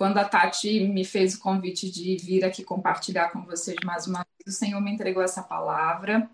[0.00, 4.24] quando a Tati me fez o convite de vir aqui compartilhar com vocês mais uma
[4.24, 6.26] vez, o Senhor me entregou essa palavra.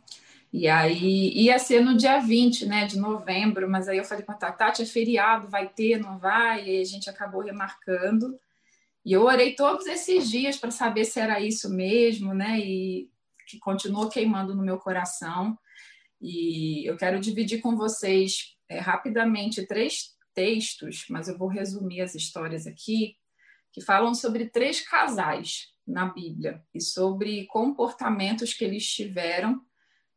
[0.53, 4.31] E aí ia ser no dia 20 né, de novembro, mas aí eu falei com
[4.31, 6.65] a Tati, é feriado, vai ter, não vai?
[6.65, 8.39] E a gente acabou remarcando.
[9.05, 12.61] E eu orei todos esses dias para saber se era isso mesmo, né?
[12.61, 13.11] E
[13.49, 15.59] que continuou queimando no meu coração.
[16.23, 22.15] E eu quero dividir com vocês é, rapidamente três textos, mas eu vou resumir as
[22.15, 23.17] histórias aqui,
[23.77, 29.61] que falam sobre três casais na Bíblia e sobre comportamentos que eles tiveram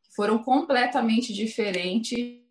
[0.01, 2.41] que foram completamente diferentes,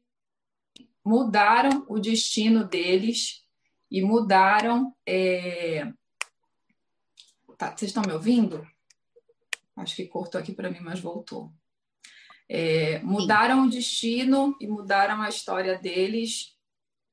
[1.03, 3.43] mudaram o destino deles
[3.91, 4.95] e mudaram.
[5.07, 5.91] É...
[7.56, 8.69] Tá, vocês estão me ouvindo?
[9.77, 11.51] Acho que cortou aqui para mim, mas voltou.
[12.47, 13.67] É, mudaram Sim.
[13.67, 16.55] o destino e mudaram a história deles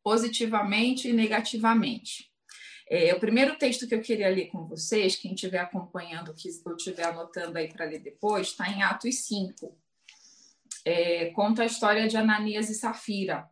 [0.03, 2.34] positivamente e negativamente.
[2.87, 6.75] É, o primeiro texto que eu queria ler com vocês, quem estiver acompanhando, que eu
[6.75, 9.75] estiver anotando aí para ler depois, está em Atos 5.
[10.85, 13.49] É, conta a história de Ananias e Safira.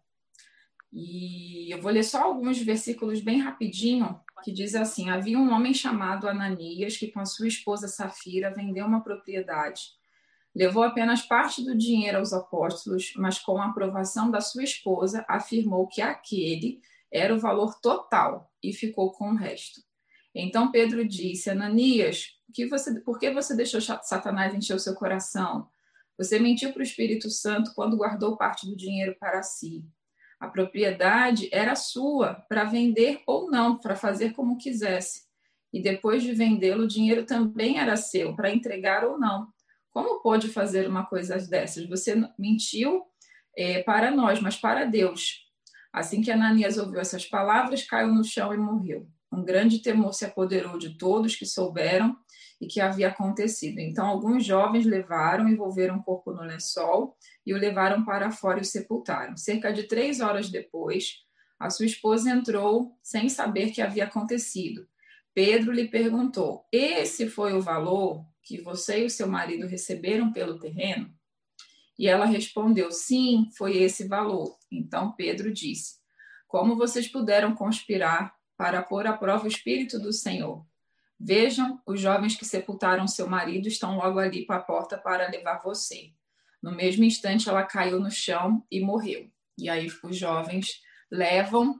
[0.91, 5.73] E eu vou ler só alguns versículos bem rapidinho, que diz assim: Havia um homem
[5.73, 9.81] chamado Ananias que, com a sua esposa Safira, vendeu uma propriedade.
[10.55, 15.87] Levou apenas parte do dinheiro aos apóstolos, mas com a aprovação da sua esposa, afirmou
[15.87, 16.79] que aquele
[17.13, 19.81] era o valor total e ficou com o resto.
[20.33, 25.67] Então Pedro disse: Ananias, que você, por que você deixou Satanás encher o seu coração?
[26.17, 29.83] Você mentiu para o Espírito Santo quando guardou parte do dinheiro para si.
[30.39, 35.23] A propriedade era sua para vender ou não, para fazer como quisesse.
[35.71, 39.47] E depois de vendê-lo, o dinheiro também era seu, para entregar ou não.
[39.89, 41.87] Como pôde fazer uma coisa dessas?
[41.87, 43.03] Você mentiu
[43.57, 45.42] é, para nós, mas para Deus.
[45.93, 49.07] Assim que Ananias ouviu essas palavras, caiu no chão e morreu.
[49.31, 52.17] Um grande temor se apoderou de todos que souberam
[52.59, 53.79] e que havia acontecido.
[53.79, 58.61] Então, alguns jovens levaram, envolveram o corpo no lençol e o levaram para fora e
[58.61, 59.37] o sepultaram.
[59.37, 61.17] Cerca de três horas depois,
[61.59, 64.87] a sua esposa entrou sem saber que havia acontecido.
[65.33, 70.59] Pedro lhe perguntou: Esse foi o valor que você e o seu marido receberam pelo
[70.59, 71.13] terreno?
[72.03, 74.57] E ela respondeu: Sim, foi esse valor.
[74.69, 76.01] Então Pedro disse:
[76.49, 80.65] Como vocês puderam conspirar para pôr à prova o Espírito do Senhor?
[81.17, 85.61] Vejam, os jovens que sepultaram seu marido estão logo ali para a porta para levar
[85.63, 86.11] você.
[86.61, 89.31] No mesmo instante, ela caiu no chão e morreu.
[89.57, 91.79] E aí os jovens levam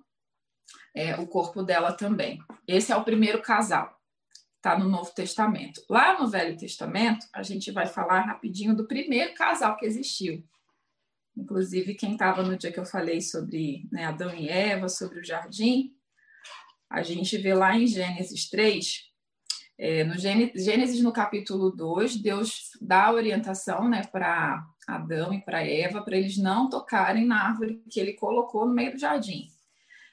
[0.96, 2.40] é, o corpo dela também.
[2.66, 4.00] Esse é o primeiro casal,
[4.64, 5.84] está no Novo Testamento.
[5.90, 10.42] Lá no Velho Testamento, a gente vai falar rapidinho do primeiro casal que existiu.
[11.36, 15.24] Inclusive, quem estava no dia que eu falei sobre né, Adão e Eva, sobre o
[15.24, 15.94] jardim,
[16.90, 19.12] a gente vê lá em Gênesis 3,
[19.78, 26.02] é, no Gênesis, no capítulo 2, Deus dá orientação né, para Adão e para Eva,
[26.02, 29.48] para eles não tocarem na árvore que ele colocou no meio do jardim.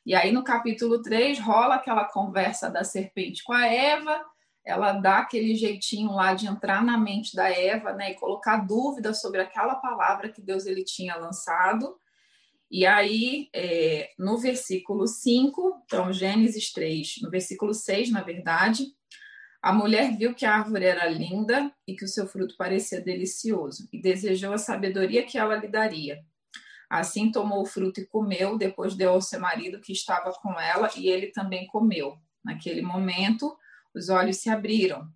[0.04, 4.24] E aí, no capítulo 3, rola aquela conversa da serpente com a Eva,
[4.64, 9.14] ela dá aquele jeitinho lá de entrar na mente da Eva né, e colocar dúvida
[9.14, 11.98] sobre aquela palavra que Deus ele tinha lançado.
[12.70, 18.86] E aí, é, no versículo 5, então Gênesis 3, no versículo 6, na verdade,
[19.60, 23.88] a mulher viu que a árvore era linda e que o seu fruto parecia delicioso,
[23.92, 26.24] e desejou a sabedoria que ela lhe daria.
[26.88, 30.90] Assim tomou o fruto e comeu, depois deu ao seu marido que estava com ela,
[30.96, 32.16] e ele também comeu.
[32.42, 33.56] Naquele momento,
[33.94, 35.08] os olhos se abriram.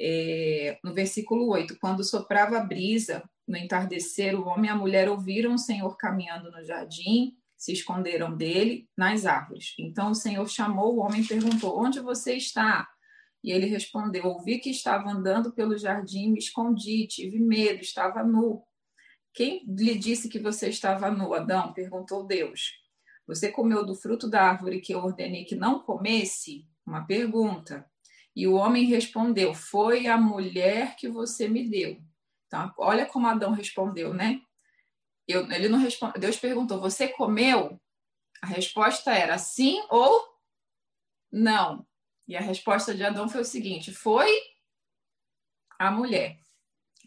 [0.00, 5.08] É, no versículo 8, quando soprava a brisa, no entardecer, o homem e a mulher
[5.08, 9.74] ouviram o Senhor caminhando no jardim, se esconderam dele nas árvores.
[9.78, 12.88] Então o Senhor chamou o homem e perguntou: Onde você está?
[13.42, 18.62] E ele respondeu: Ouvi que estava andando pelo jardim, me escondi, tive medo, estava nu.
[19.34, 21.72] Quem lhe disse que você estava nu, Adão?
[21.72, 22.72] perguntou Deus.
[23.26, 26.66] Você comeu do fruto da árvore que eu ordenei que não comesse?
[26.86, 27.86] Uma pergunta.
[28.38, 32.00] E o homem respondeu: Foi a mulher que você me deu.
[32.46, 34.40] Então, olha como Adão respondeu, né?
[35.26, 36.20] Eu, ele não respondeu.
[36.20, 37.80] Deus perguntou: Você comeu?
[38.40, 40.24] A resposta era sim ou
[41.32, 41.84] não.
[42.28, 44.30] E a resposta de Adão foi o seguinte: Foi
[45.76, 46.38] a mulher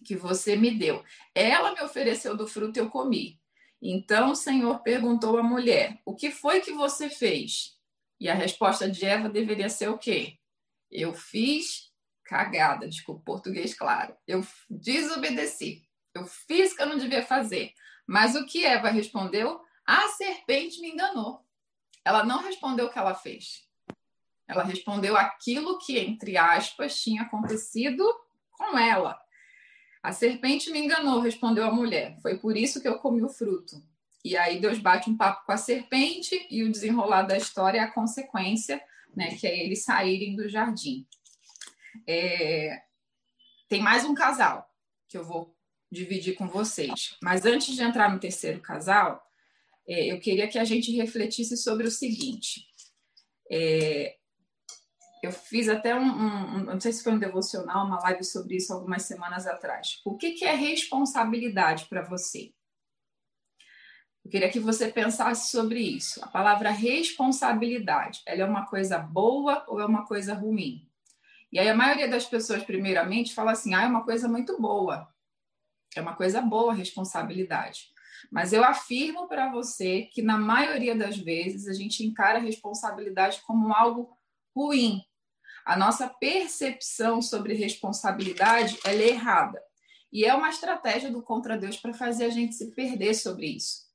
[0.03, 1.01] que você me deu.
[1.33, 3.39] Ela me ofereceu do fruto e eu comi.
[3.81, 7.79] Então o Senhor perguntou à mulher: O que foi que você fez?
[8.19, 10.40] E a resposta de Eva deveria ser o quê?
[10.91, 11.91] Eu fiz
[12.25, 14.15] cagada, desculpa, português claro.
[14.27, 15.87] Eu desobedeci.
[16.13, 17.73] Eu fiz o que eu não devia fazer.
[18.05, 19.61] Mas o que Eva respondeu?
[19.85, 21.45] A serpente me enganou.
[22.03, 23.67] Ela não respondeu o que ela fez.
[24.47, 28.03] Ela respondeu aquilo que, entre aspas, tinha acontecido
[28.51, 29.17] com ela.
[30.03, 32.17] A serpente me enganou, respondeu a mulher.
[32.21, 33.81] Foi por isso que eu comi o fruto.
[34.25, 37.81] E aí Deus bate um papo com a serpente e o desenrolar da história é
[37.81, 38.81] a consequência,
[39.15, 41.05] né, que é eles saírem do jardim.
[42.07, 42.81] É...
[43.67, 44.69] Tem mais um casal
[45.07, 45.55] que eu vou
[45.91, 47.17] dividir com vocês.
[47.21, 49.21] Mas antes de entrar no terceiro casal,
[49.87, 52.65] é, eu queria que a gente refletisse sobre o seguinte.
[53.51, 54.15] É,
[55.21, 58.73] eu fiz até um, um, não sei se foi um devocional, uma live sobre isso
[58.73, 59.99] algumas semanas atrás.
[60.05, 62.53] O que, que é responsabilidade para você?
[64.23, 66.23] Eu queria que você pensasse sobre isso.
[66.23, 70.87] A palavra responsabilidade, ela é uma coisa boa ou é uma coisa ruim?
[71.51, 75.07] E aí a maioria das pessoas, primeiramente, fala assim: ah, é uma coisa muito boa.
[75.95, 77.91] É uma coisa boa a responsabilidade.
[78.31, 83.41] Mas eu afirmo para você que, na maioria das vezes, a gente encara a responsabilidade
[83.41, 84.15] como algo
[84.55, 85.03] ruim.
[85.65, 89.61] A nossa percepção sobre responsabilidade é errada.
[90.11, 93.90] E é uma estratégia do contra Deus para fazer a gente se perder sobre isso.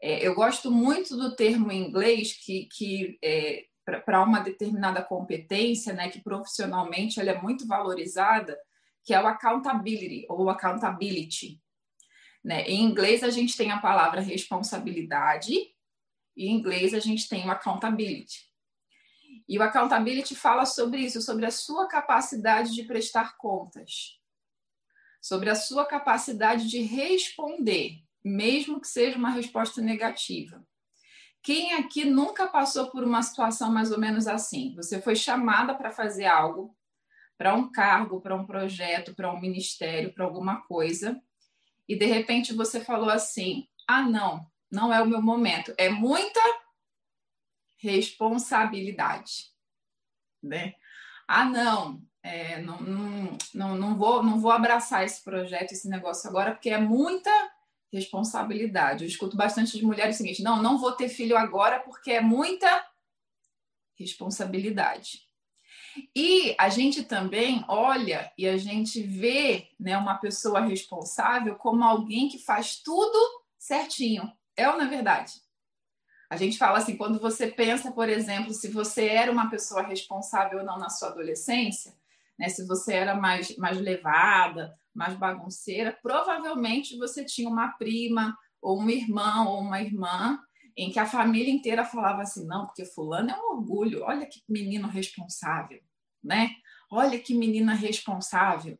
[0.00, 3.66] É, eu gosto muito do termo em inglês que, que é,
[4.04, 8.58] para uma determinada competência, né, que profissionalmente ela é muito valorizada,
[9.04, 11.60] que é o accountability ou accountability.
[12.44, 12.62] Né?
[12.64, 15.52] Em inglês a gente tem a palavra responsabilidade
[16.36, 18.46] e em inglês a gente tem o accountability.
[19.48, 24.18] E o accountability fala sobre isso, sobre a sua capacidade de prestar contas,
[25.20, 30.66] sobre a sua capacidade de responder, mesmo que seja uma resposta negativa.
[31.42, 34.74] Quem aqui nunca passou por uma situação mais ou menos assim?
[34.74, 36.76] Você foi chamada para fazer algo,
[37.38, 41.22] para um cargo, para um projeto, para um ministério, para alguma coisa,
[41.88, 45.72] e de repente você falou assim: ah, não, não é o meu momento.
[45.78, 46.40] É muita
[47.76, 49.52] responsabilidade,
[50.42, 50.74] né?
[51.28, 56.28] Ah, não, é, não, não, não, não, vou, não vou abraçar esse projeto, esse negócio
[56.28, 57.30] agora, porque é muita
[57.96, 59.04] responsabilidade.
[59.04, 62.20] Eu escuto bastante de mulheres o seguinte: não, não vou ter filho agora porque é
[62.20, 62.86] muita
[63.98, 65.26] responsabilidade.
[66.14, 72.28] E a gente também olha e a gente vê né, uma pessoa responsável como alguém
[72.28, 73.18] que faz tudo
[73.58, 74.30] certinho.
[74.54, 75.32] É ou não é verdade?
[76.28, 80.58] A gente fala assim, quando você pensa, por exemplo, se você era uma pessoa responsável
[80.58, 81.94] ou não na sua adolescência,
[82.38, 88.80] né, se você era mais, mais levada, mais bagunceira, provavelmente você tinha uma prima, ou
[88.80, 90.38] um irmão, ou uma irmã
[90.76, 94.42] em que a família inteira falava assim: não, porque Fulano é um orgulho, olha que
[94.48, 95.80] menino responsável,
[96.22, 96.50] né?
[96.90, 98.78] Olha que menina responsável.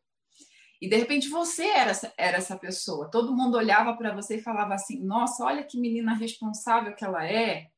[0.80, 3.10] E de repente você era era essa pessoa.
[3.10, 7.26] Todo mundo olhava para você e falava assim: nossa, olha que menina responsável que ela
[7.26, 7.68] é.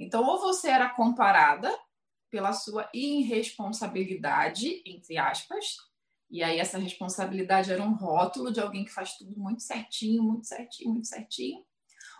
[0.00, 1.72] Então, ou você era comparada
[2.30, 5.76] pela sua irresponsabilidade, entre aspas,
[6.30, 10.46] e aí essa responsabilidade era um rótulo de alguém que faz tudo muito certinho, muito
[10.46, 11.64] certinho, muito certinho.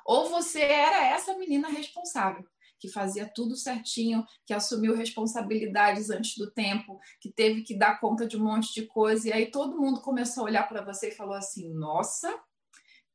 [0.06, 2.42] Ou você era essa menina responsável,
[2.80, 8.26] que fazia tudo certinho, que assumiu responsabilidades antes do tempo, que teve que dar conta
[8.26, 11.14] de um monte de coisa, e aí todo mundo começou a olhar para você e
[11.14, 12.34] falou assim: nossa,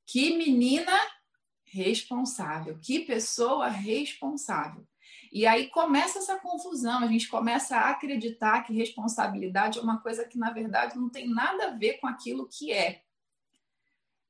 [0.06, 0.94] que menina
[1.66, 4.86] responsável, que pessoa responsável.
[5.34, 10.28] E aí começa essa confusão, a gente começa a acreditar que responsabilidade é uma coisa
[10.28, 13.02] que, na verdade, não tem nada a ver com aquilo que é.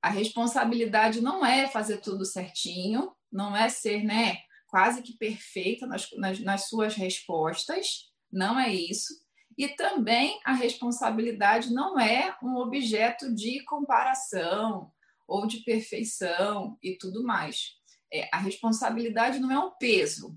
[0.01, 4.38] A responsabilidade não é fazer tudo certinho, não é ser né,
[4.68, 9.13] quase que perfeita nas, nas, nas suas respostas, não é isso.
[9.58, 14.89] E também a responsabilidade não é um objeto de comparação
[15.27, 17.74] ou de perfeição e tudo mais.
[18.10, 20.34] É, a responsabilidade não é um peso,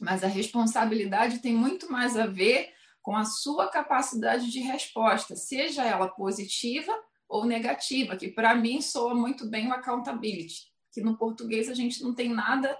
[0.00, 2.72] mas a responsabilidade tem muito mais a ver
[3.02, 6.92] com a sua capacidade de resposta, seja ela positiva
[7.28, 12.02] ou negativa, que para mim soa muito bem o accountability, que no português a gente
[12.02, 12.78] não tem nada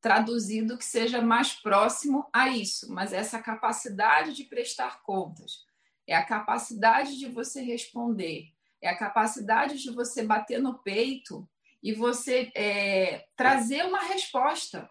[0.00, 5.64] traduzido que seja mais próximo a isso, mas essa capacidade de prestar contas,
[6.06, 8.52] é a capacidade de você responder,
[8.82, 11.48] é a capacidade de você bater no peito
[11.82, 14.88] e você é, trazer uma resposta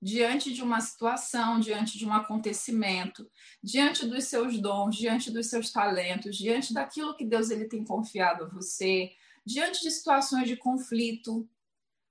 [0.00, 3.28] diante de uma situação, diante de um acontecimento,
[3.62, 8.44] diante dos seus dons, diante dos seus talentos, diante daquilo que Deus ele tem confiado
[8.44, 9.10] a você,
[9.44, 11.48] diante de situações de conflito,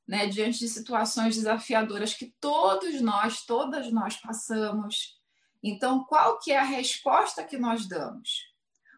[0.07, 5.17] né, diante de situações desafiadoras que todos nós, todas nós passamos.
[5.61, 8.45] Então, qual que é a resposta que nós damos?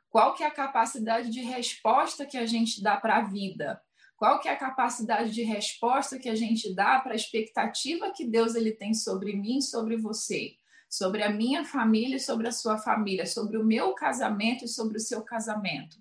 [0.10, 3.82] Qual que é a capacidade de resposta que a gente dá para a vida?
[4.20, 8.28] Qual que é a capacidade de resposta que a gente dá para a expectativa que
[8.28, 10.58] Deus ele tem sobre mim, sobre você,
[10.90, 14.98] sobre a minha família e sobre a sua família, sobre o meu casamento e sobre
[14.98, 15.96] o seu casamento.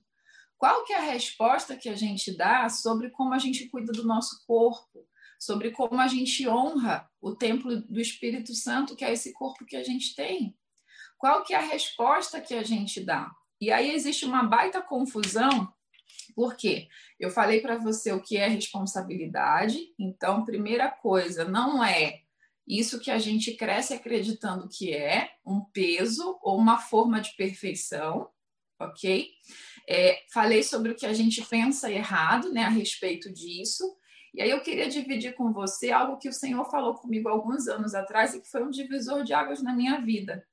[0.56, 4.04] Qual que é a resposta que a gente dá sobre como a gente cuida do
[4.04, 5.06] nosso corpo,
[5.38, 9.76] sobre como a gente honra o templo do Espírito Santo, que é esse corpo que
[9.76, 10.58] a gente tem?
[11.16, 13.30] Qual que é a resposta que a gente dá?
[13.60, 15.72] E aí existe uma baita confusão,
[16.38, 16.86] porque
[17.18, 22.20] eu falei para você o que é responsabilidade, então, primeira coisa, não é
[22.64, 28.30] isso que a gente cresce acreditando que é um peso ou uma forma de perfeição,
[28.78, 29.28] ok?
[29.88, 33.82] É, falei sobre o que a gente pensa errado né, a respeito disso.
[34.32, 37.96] E aí eu queria dividir com você algo que o Senhor falou comigo alguns anos
[37.96, 40.46] atrás e que foi um divisor de águas na minha vida.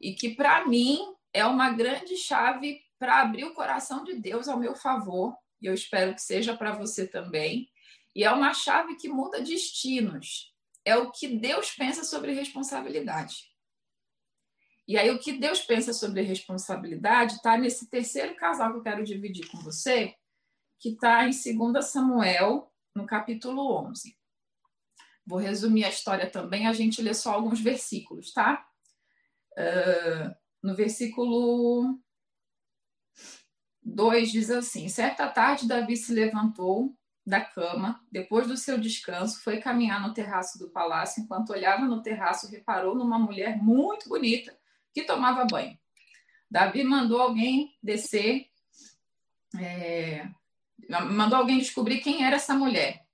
[0.00, 1.00] E que, para mim,
[1.32, 5.36] é uma grande chave para abrir o coração de Deus ao meu favor.
[5.60, 7.68] E eu espero que seja para você também.
[8.14, 10.54] E é uma chave que muda destinos.
[10.84, 13.48] É o que Deus pensa sobre responsabilidade.
[14.88, 19.04] E aí, o que Deus pensa sobre responsabilidade está nesse terceiro casal que eu quero
[19.04, 20.14] dividir com você,
[20.78, 24.16] que está em 2 Samuel, no capítulo 11.
[25.26, 28.66] Vou resumir a história também, a gente lê só alguns versículos, tá?
[29.52, 32.00] Uh, no versículo
[33.88, 36.94] 2 diz assim: Certa tarde, Davi se levantou
[37.26, 41.22] da cama, depois do seu descanso, foi caminhar no terraço do palácio.
[41.22, 44.56] Enquanto olhava no terraço, reparou numa mulher muito bonita
[44.94, 45.78] que tomava banho.
[46.50, 48.46] Davi mandou alguém descer,
[49.60, 50.26] é,
[50.88, 53.04] mandou alguém descobrir quem era essa mulher.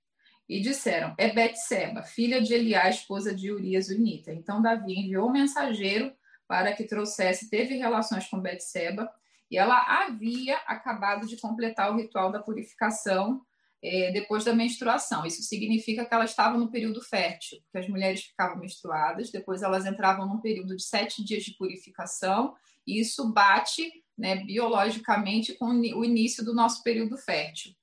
[0.47, 4.31] E disseram: é Betseba, filha de Eliá, esposa de Urias Unita.
[4.31, 6.13] Então Davi enviou um mensageiro
[6.47, 9.11] para que trouxesse, teve relações com Betseba,
[9.49, 13.41] e ela havia acabado de completar o ritual da purificação
[13.83, 15.25] é, depois da menstruação.
[15.25, 19.85] Isso significa que ela estava no período fértil, que as mulheres ficavam menstruadas, depois elas
[19.85, 22.55] entravam num período de sete dias de purificação,
[22.87, 27.73] e isso bate né, biologicamente com o início do nosso período fértil.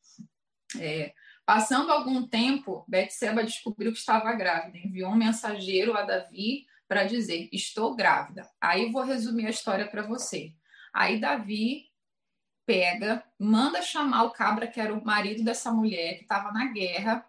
[0.81, 1.12] É,
[1.45, 7.49] passando algum tempo, Betseba descobriu que estava grávida, enviou um mensageiro a Davi para dizer:
[7.52, 8.49] Estou grávida.
[8.61, 10.52] Aí vou resumir a história para você.
[10.93, 11.91] Aí Davi
[12.67, 17.27] pega, manda chamar o cabra, que era o marido dessa mulher, que estava na guerra,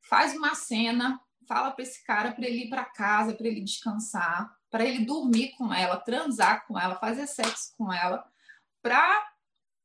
[0.00, 4.56] faz uma cena, fala para esse cara para ele ir para casa, para ele descansar,
[4.70, 8.24] para ele dormir com ela, transar com ela, fazer sexo com ela,
[8.80, 9.32] para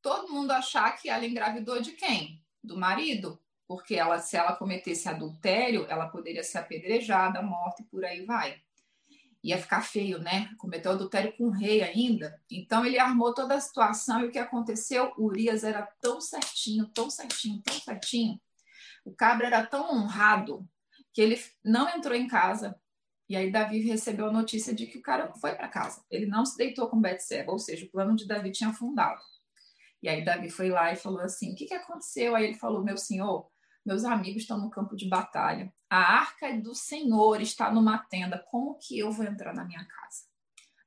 [0.02, 2.44] todo mundo achar que ela engravidou de quem?
[2.64, 8.06] Do marido, porque ela, se ela cometesse adultério, ela poderia ser apedrejada, morta e por
[8.06, 8.62] aí vai
[9.44, 10.50] ia ficar feio, né?
[10.58, 12.40] Cometeu adultério com o rei ainda.
[12.50, 15.12] Então ele armou toda a situação e o que aconteceu?
[15.18, 18.40] Urias era tão certinho, tão certinho, tão certinho.
[19.04, 20.66] O cabra era tão honrado
[21.12, 22.80] que ele não entrou em casa.
[23.28, 26.04] E aí Davi recebeu a notícia de que o cara foi para casa.
[26.10, 29.22] Ele não se deitou com Betseba, ou seja, o plano de Davi tinha afundado.
[30.02, 32.84] E aí Davi foi lá e falou assim: "O que que aconteceu?" Aí ele falou:
[32.84, 33.50] "Meu senhor,
[33.86, 35.74] meus amigos estão no campo de batalha.
[35.90, 38.44] A arca do Senhor está numa tenda.
[38.50, 40.24] Como que eu vou entrar na minha casa?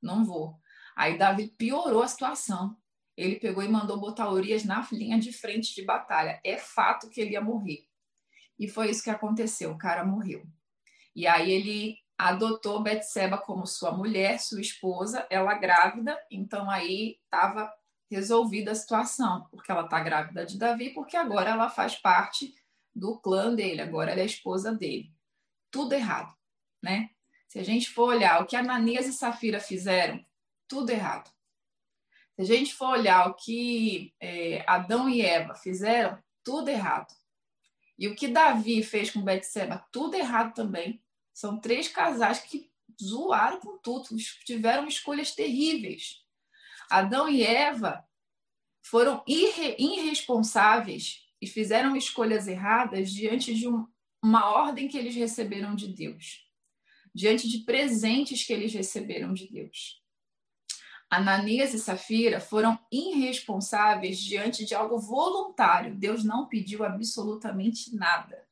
[0.03, 0.59] Não vou.
[0.97, 2.77] Aí Davi piorou a situação.
[3.17, 6.41] Ele pegou e mandou botar Urias na linha de frente de batalha.
[6.45, 7.87] É fato que ele ia morrer.
[8.59, 9.73] E foi isso que aconteceu.
[9.73, 10.47] O cara morreu.
[11.15, 16.19] E aí ele adotou Betseba como sua mulher, sua esposa, ela grávida.
[16.31, 17.71] Então aí estava
[18.11, 22.55] resolvida a situação, porque ela está grávida de Davi, porque agora ela faz parte
[22.97, 25.13] do clã dele, agora ela é esposa dele.
[25.71, 26.35] Tudo errado,
[26.83, 27.11] né?
[27.47, 30.25] Se a gente for olhar o que Ananias e Safira fizeram,
[30.67, 31.31] tudo errado.
[32.35, 37.15] Se a gente for olhar o que é, Adão e Eva fizeram, tudo errado.
[37.99, 41.03] E o que Davi fez com Betseba, tudo errado também.
[41.33, 42.71] São três casais que
[43.03, 44.09] zoaram com tudo,
[44.45, 46.23] tiveram escolhas terríveis.
[46.91, 48.05] Adão e Eva
[48.83, 53.87] foram irre irresponsáveis e fizeram escolhas erradas diante de um,
[54.23, 56.47] uma ordem que eles receberam de Deus,
[57.15, 60.03] diante de presentes que eles receberam de Deus.
[61.09, 65.95] Ananias e Safira foram irresponsáveis diante de algo voluntário.
[65.95, 68.45] Deus não pediu absolutamente nada.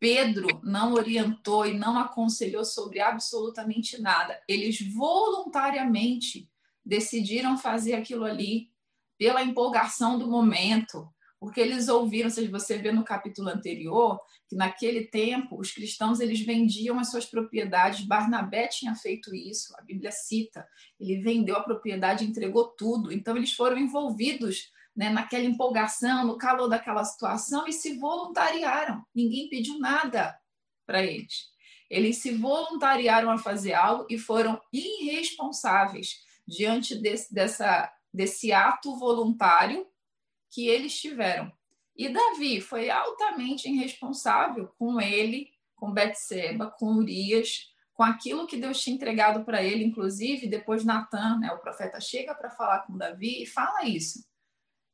[0.00, 4.42] Pedro não orientou e não aconselhou sobre absolutamente nada.
[4.48, 6.50] Eles voluntariamente
[6.84, 8.72] decidiram fazer aquilo ali
[9.16, 11.08] pela empolgação do momento,
[11.42, 16.40] porque eles ouviram, se você vê no capítulo anterior, que naquele tempo os cristãos eles
[16.40, 18.06] vendiam as suas propriedades.
[18.06, 20.64] Barnabé tinha feito isso, a Bíblia cita.
[21.00, 23.12] Ele vendeu a propriedade, entregou tudo.
[23.12, 29.04] Então eles foram envolvidos né, naquela empolgação, no calor daquela situação e se voluntariaram.
[29.12, 30.38] Ninguém pediu nada
[30.86, 31.46] para eles.
[31.90, 39.90] Eles se voluntariaram a fazer algo e foram irresponsáveis diante desse, dessa, desse ato voluntário
[40.52, 41.50] que eles tiveram.
[41.96, 48.80] E Davi foi altamente irresponsável com ele, com Betseba, com Urias, com aquilo que Deus
[48.80, 53.42] tinha entregado para ele, inclusive depois Natan, né, o profeta chega para falar com Davi
[53.42, 54.24] e fala isso.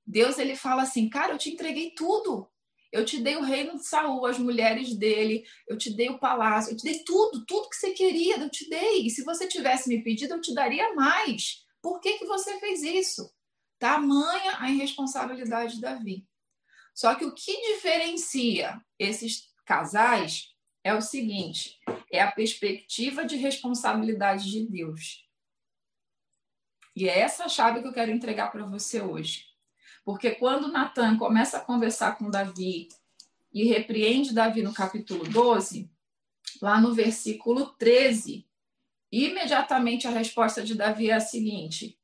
[0.07, 2.49] Deus ele fala assim: "Cara, eu te entreguei tudo.
[2.91, 6.73] Eu te dei o reino de Saul, as mulheres dele, eu te dei o palácio,
[6.73, 9.07] eu te dei tudo, tudo que você queria, eu te dei.
[9.07, 11.67] E se você tivesse me pedido, eu te daria mais.
[11.83, 13.31] Por que, que você fez isso?
[13.79, 16.27] Tamanha a irresponsabilidade de Davi.
[16.95, 21.79] Só que o que diferencia esses casais é o seguinte:
[22.11, 25.25] é a perspectiva de responsabilidade de Deus.
[26.97, 29.45] E é essa chave que eu quero entregar para você hoje.
[30.05, 32.89] Porque quando Natan começa a conversar com Davi
[33.53, 35.91] e repreende Davi no capítulo 12,
[36.61, 38.49] lá no versículo 13,
[39.13, 41.98] imediatamente a resposta de Davi é a seguinte: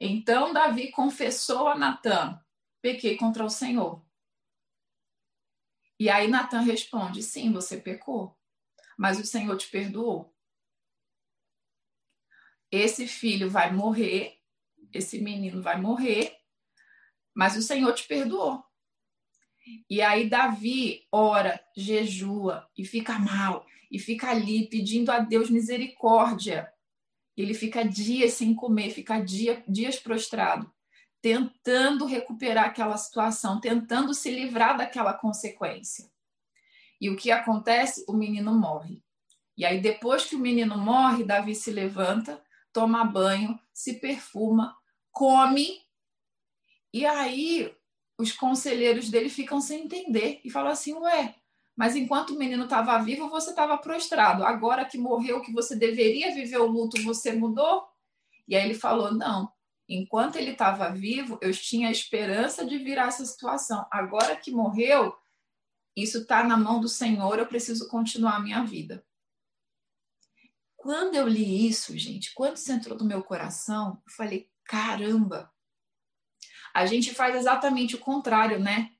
[0.00, 2.40] Então Davi confessou a Natan:
[2.82, 4.04] Pequei contra o Senhor.
[5.98, 8.36] E aí Natan responde: Sim, você pecou,
[8.98, 10.34] mas o Senhor te perdoou.
[12.70, 14.40] Esse filho vai morrer,
[14.92, 16.36] esse menino vai morrer,
[17.32, 18.64] mas o Senhor te perdoou.
[19.88, 26.73] E aí Davi ora, jejua e fica mal, e fica ali pedindo a Deus misericórdia.
[27.36, 30.72] Ele fica dias sem comer, fica dia, dias prostrado,
[31.20, 36.10] tentando recuperar aquela situação, tentando se livrar daquela consequência.
[37.00, 38.04] E o que acontece?
[38.08, 39.02] O menino morre.
[39.56, 44.76] E aí, depois que o menino morre, Davi se levanta, toma banho, se perfuma,
[45.10, 45.84] come
[46.94, 47.74] e aí
[48.16, 51.34] os conselheiros dele ficam sem entender e falam assim: Ué,
[51.76, 54.44] mas enquanto o menino estava vivo, você estava prostrado.
[54.44, 57.84] Agora que morreu, que você deveria viver o luto, você mudou?
[58.46, 59.52] E aí ele falou: Não,
[59.88, 63.84] enquanto ele estava vivo, eu tinha a esperança de virar essa situação.
[63.90, 65.16] Agora que morreu,
[65.96, 69.04] isso está na mão do Senhor, eu preciso continuar a minha vida.
[70.76, 75.52] Quando eu li isso, gente, quando isso entrou no meu coração, eu falei: caramba,
[76.72, 78.93] a gente faz exatamente o contrário, né?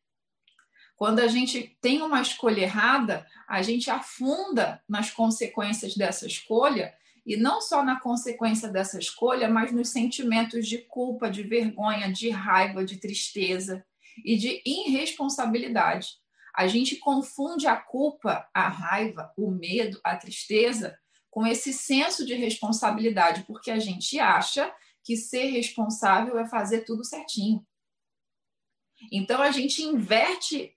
[0.96, 6.94] Quando a gente tem uma escolha errada, a gente afunda nas consequências dessa escolha,
[7.26, 12.28] e não só na consequência dessa escolha, mas nos sentimentos de culpa, de vergonha, de
[12.28, 13.85] raiva, de tristeza
[14.24, 16.09] e de irresponsabilidade.
[16.54, 20.96] A gente confunde a culpa, a raiva, o medo, a tristeza
[21.30, 27.04] com esse senso de responsabilidade, porque a gente acha que ser responsável é fazer tudo
[27.04, 27.66] certinho.
[29.11, 30.72] Então a gente inverte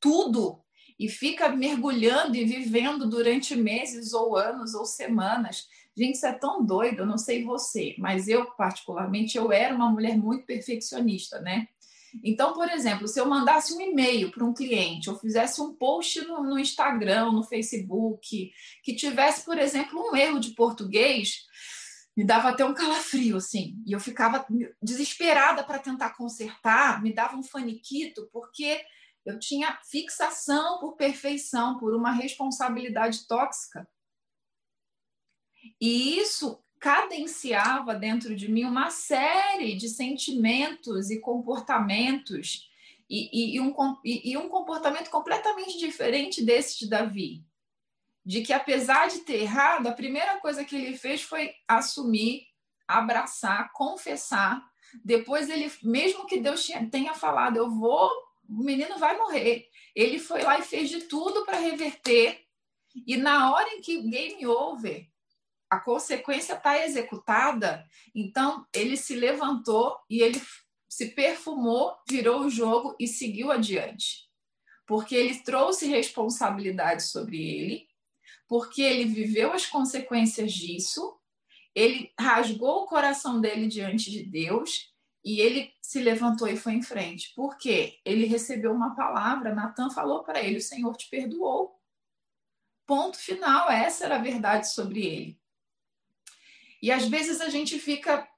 [0.00, 0.60] tudo
[0.98, 5.66] e fica mergulhando e vivendo durante meses ou anos ou semanas.
[5.96, 9.90] Gente, isso é tão doido, eu não sei você, mas eu particularmente eu era uma
[9.90, 11.68] mulher muito perfeccionista, né?
[12.22, 16.20] Então, por exemplo, se eu mandasse um e-mail para um cliente, ou fizesse um post
[16.22, 21.46] no, no Instagram, no Facebook, que tivesse, por exemplo, um erro de português,
[22.16, 23.82] me dava até um calafrio, assim.
[23.86, 24.46] E eu ficava
[24.82, 28.80] desesperada para tentar consertar, me dava um faniquito, porque
[29.24, 33.88] eu tinha fixação por perfeição, por uma responsabilidade tóxica.
[35.80, 42.68] E isso cadenciava dentro de mim uma série de sentimentos e comportamentos,
[43.08, 47.44] e, e, e, um, e, um comportamento completamente diferente desse de Davi
[48.24, 52.46] de que apesar de ter errado, a primeira coisa que ele fez foi assumir,
[52.86, 54.62] abraçar, confessar.
[55.04, 58.10] Depois ele, mesmo que Deus tenha falado, eu vou,
[58.48, 59.68] o menino vai morrer.
[59.94, 62.44] Ele foi lá e fez de tudo para reverter.
[63.06, 65.06] E na hora em que game over,
[65.70, 70.40] a consequência está executada, então ele se levantou e ele
[70.88, 74.28] se perfumou, virou o jogo e seguiu adiante.
[74.86, 77.92] Porque ele trouxe responsabilidade sobre ele
[78.52, 81.18] porque ele viveu as consequências disso,
[81.74, 84.91] ele rasgou o coração dele diante de Deus
[85.24, 87.32] e ele se levantou e foi em frente.
[87.34, 88.00] Por quê?
[88.04, 91.78] Ele recebeu uma palavra, Natan falou para ele: O Senhor te perdoou.
[92.86, 95.40] Ponto final, essa era a verdade sobre ele.
[96.82, 98.28] E às vezes a gente fica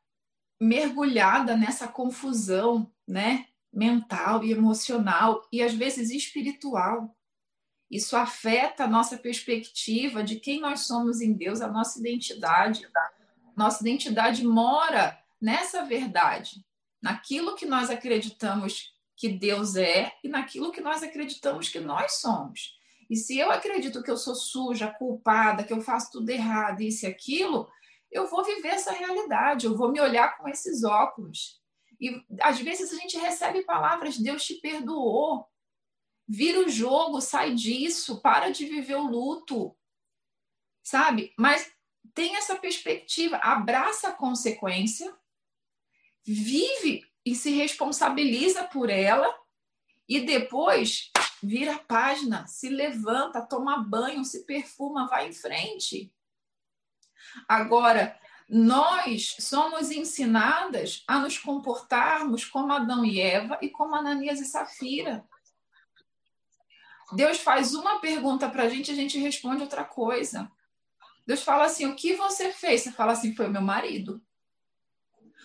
[0.60, 3.46] mergulhada nessa confusão, né?
[3.72, 7.16] Mental e emocional, e às vezes espiritual.
[7.90, 12.86] Isso afeta a nossa perspectiva de quem nós somos em Deus, a nossa identidade.
[13.56, 16.64] Nossa identidade mora nessa verdade,
[17.04, 22.78] naquilo que nós acreditamos que Deus é e naquilo que nós acreditamos que nós somos.
[23.10, 27.04] E se eu acredito que eu sou suja, culpada, que eu faço tudo errado, isso
[27.04, 27.68] e aquilo,
[28.10, 31.60] eu vou viver essa realidade, eu vou me olhar com esses óculos.
[32.00, 35.46] E às vezes a gente recebe palavras, Deus te perdoou.
[36.26, 39.76] Vira o jogo, sai disso, para de viver o luto.
[40.82, 41.34] Sabe?
[41.38, 41.70] Mas
[42.14, 45.14] tem essa perspectiva, abraça a consequência,
[46.24, 49.32] vive e se responsabiliza por ela
[50.08, 51.10] e depois
[51.42, 56.12] vira a página, se levanta, toma banho, se perfuma, vai em frente.
[57.48, 64.44] Agora, nós somos ensinadas a nos comportarmos como Adão e Eva e como Ananias e
[64.44, 65.26] Safira.
[67.12, 70.50] Deus faz uma pergunta para a gente a gente responde outra coisa.
[71.26, 72.82] Deus fala assim: o que você fez?
[72.82, 74.22] Você fala assim: foi meu marido.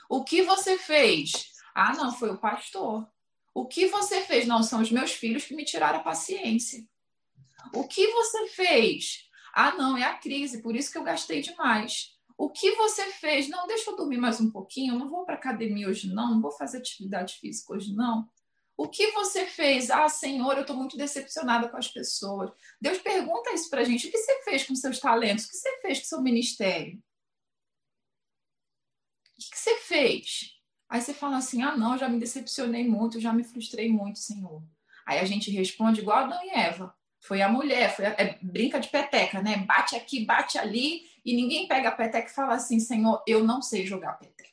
[0.10, 1.52] O que você fez?
[1.76, 3.08] Ah, não, foi o pastor.
[3.54, 4.48] O que você fez?
[4.48, 6.84] Não, são os meus filhos que me tiraram a paciência.
[7.76, 9.30] O que você fez?
[9.54, 12.17] Ah, não, é a crise, por isso que eu gastei demais.
[12.36, 13.48] O que você fez?
[13.50, 16.52] Não, deixa eu dormir mais um pouquinho, não vou para academia hoje não, não vou
[16.52, 18.28] fazer atividade física hoje não.
[18.76, 19.91] O que você fez?
[19.91, 22.50] Ah, Senhor, eu estou muito decepcionada com as pessoas.
[22.82, 24.08] Deus pergunta isso para a gente.
[24.08, 25.45] O que você fez com seus talentos?
[25.45, 27.00] O que você fez com seu ministério?
[29.47, 30.60] O que você fez?
[30.89, 34.62] Aí você fala assim: ah, não, já me decepcionei muito, já me frustrei muito, Senhor.
[35.06, 36.93] Aí a gente responde igual Adão e Eva.
[37.21, 39.58] Foi a mulher, foi a, é, brinca de peteca, né?
[39.65, 43.62] Bate aqui, bate ali, e ninguém pega a peteca e fala assim: Senhor, eu não
[43.62, 44.49] sei jogar peteca.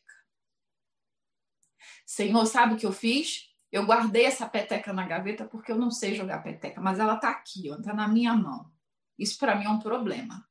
[2.07, 3.51] Senhor, sabe o que eu fiz?
[3.73, 7.31] Eu guardei essa peteca na gaveta porque eu não sei jogar peteca, mas ela está
[7.31, 8.71] aqui, está na minha mão.
[9.19, 10.47] Isso para mim é um problema.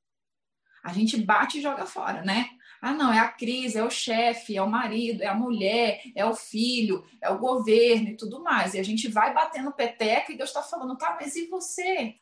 [0.84, 2.50] A gente bate e joga fora, né?
[2.86, 6.24] Ah, não, é a crise, é o chefe, é o marido, é a mulher, é
[6.24, 8.76] o filho, é o governo e tudo mais.
[8.76, 12.20] E a gente vai batendo peteca e Deus está falando, tá, mas e você?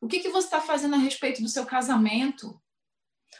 [0.00, 2.58] O que, que você está fazendo a respeito do seu casamento?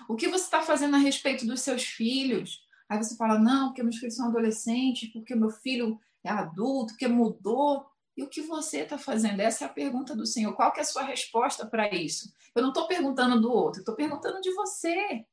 [0.07, 2.61] O que você está fazendo a respeito dos seus filhos?
[2.91, 7.09] Aí você fala, não, porque meus filhos são adolescentes, porque meu filho é adulto, que
[7.09, 7.87] mudou.
[8.15, 9.41] E o que você está fazendo?
[9.41, 10.53] Essa é a pergunta do Senhor.
[10.53, 12.31] Qual que é a sua resposta para isso?
[12.55, 15.25] Eu não estou perguntando do outro, estou perguntando de você.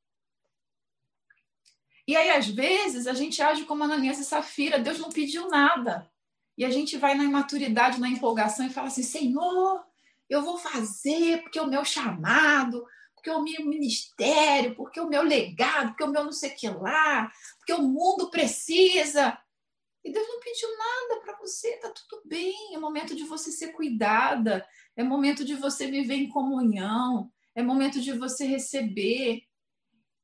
[2.07, 6.09] E aí, às vezes, a gente age como Ananias e Safira, Deus não pediu nada.
[6.57, 9.85] E a gente vai na imaturidade, na empolgação e fala assim: Senhor,
[10.29, 15.89] eu vou fazer porque o meu chamado, porque o meu ministério, porque o meu legado,
[15.89, 19.37] porque o meu não sei o que lá, porque o mundo precisa.
[20.03, 22.73] E Deus não pediu nada para você, tá tudo bem.
[22.73, 24.65] É momento de você ser cuidada,
[24.95, 29.43] é momento de você viver em comunhão, é momento de você receber.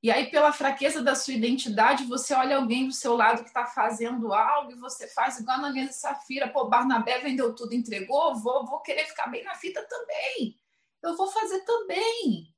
[0.03, 3.65] E aí, pela fraqueza da sua identidade, você olha alguém do seu lado que está
[3.65, 6.49] fazendo algo e você faz igual na mesa Safira.
[6.49, 10.59] Pô, Barnabé vendeu tudo, entregou, vou, vou querer ficar bem na fita também.
[11.01, 12.53] Eu vou fazer também.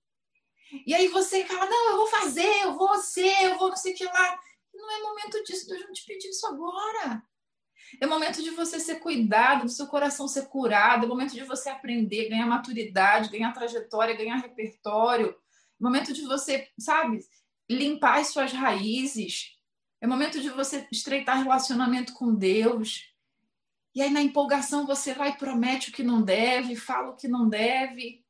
[0.88, 3.93] E aí você fala, não, eu vou fazer, eu vou ser, eu vou não sei
[3.93, 4.39] o que lá.
[4.73, 7.21] Não é momento disso, Deus não te pediu isso agora.
[8.01, 11.69] É momento de você ser cuidado, do seu coração ser curado, é momento de você
[11.69, 15.38] aprender, ganhar maturidade, ganhar trajetória, ganhar repertório.
[15.85, 17.19] Momento de você, sabe,
[17.69, 19.51] limpar as suas raízes.
[20.01, 23.13] É momento de você estreitar relacionamento com Deus.
[23.93, 27.27] E aí, na empolgação, você vai e promete o que não deve, fala o que
[27.27, 28.25] não deve.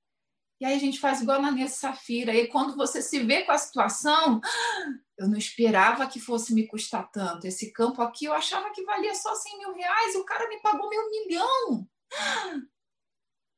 [0.59, 2.35] E aí a gente faz igual na Nessa Safira.
[2.35, 4.41] E quando você se vê com a situação,
[5.17, 7.47] eu não esperava que fosse me custar tanto.
[7.47, 10.59] Esse campo aqui eu achava que valia só 100 mil reais e o cara me
[10.59, 11.87] pagou meu milhão.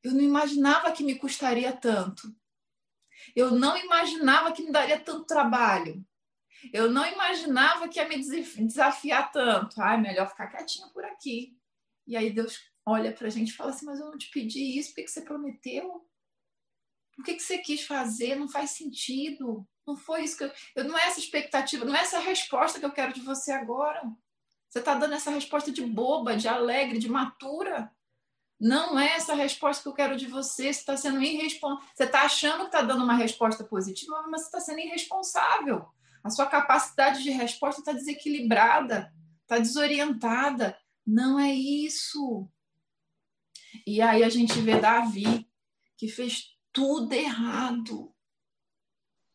[0.03, 2.33] Eu não imaginava que me custaria tanto.
[3.35, 6.05] Eu não imaginava que me daria tanto trabalho.
[6.73, 9.79] Eu não imaginava que ia me desafiar tanto.
[9.81, 11.55] Ai, melhor ficar quietinha por aqui.
[12.05, 14.77] E aí Deus olha para a gente e fala assim: Mas eu não te pedi
[14.77, 16.05] isso, porque você prometeu?
[17.17, 18.35] O que, que você quis fazer?
[18.35, 19.67] Não faz sentido.
[19.85, 20.83] Não foi isso que eu, eu.
[20.83, 24.01] Não é essa expectativa, não é essa resposta que eu quero de você agora.
[24.69, 27.91] Você está dando essa resposta de boba, de alegre, de matura.
[28.59, 30.73] Não é essa resposta que eu quero de você.
[30.73, 31.85] Você está sendo irresponsável.
[31.93, 35.87] Você está achando que está dando uma resposta positiva, mas você está sendo irresponsável.
[36.23, 40.77] A sua capacidade de resposta está desequilibrada, está desorientada.
[41.05, 42.49] Não é isso.
[43.85, 45.47] E aí a gente vê Davi,
[45.95, 48.13] que fez tudo errado.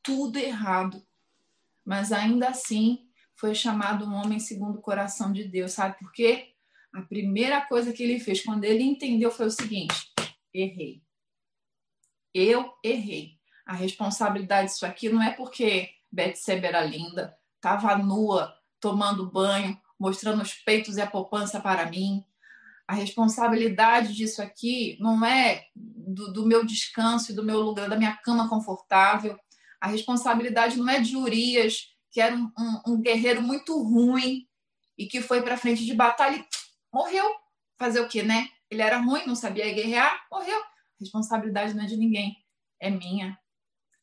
[0.03, 1.03] Tudo errado.
[1.85, 5.73] Mas ainda assim foi chamado um homem segundo o coração de Deus.
[5.73, 6.52] Sabe por quê?
[6.95, 10.13] A primeira coisa que ele fez quando ele entendeu foi o seguinte:
[10.53, 11.03] errei.
[12.35, 13.39] Eu errei.
[13.67, 20.43] A responsabilidade disso aqui não é porque Betseba era linda, estava nua, tomando banho, mostrando
[20.43, 22.25] os peitos e a poupança para mim.
[22.87, 27.97] A responsabilidade disso aqui não é do, do meu descanso e do meu lugar, da
[27.97, 29.39] minha cama confortável.
[29.81, 34.47] A responsabilidade não é de Urias, que era um, um, um guerreiro muito ruim
[34.99, 36.45] e que foi para frente de batalha e
[36.93, 37.35] morreu.
[37.79, 38.49] Fazer o quê, né?
[38.71, 40.59] Ele era ruim, não sabia guerrear, morreu.
[40.59, 40.67] A
[41.01, 42.37] responsabilidade não é de ninguém,
[42.81, 43.39] é minha.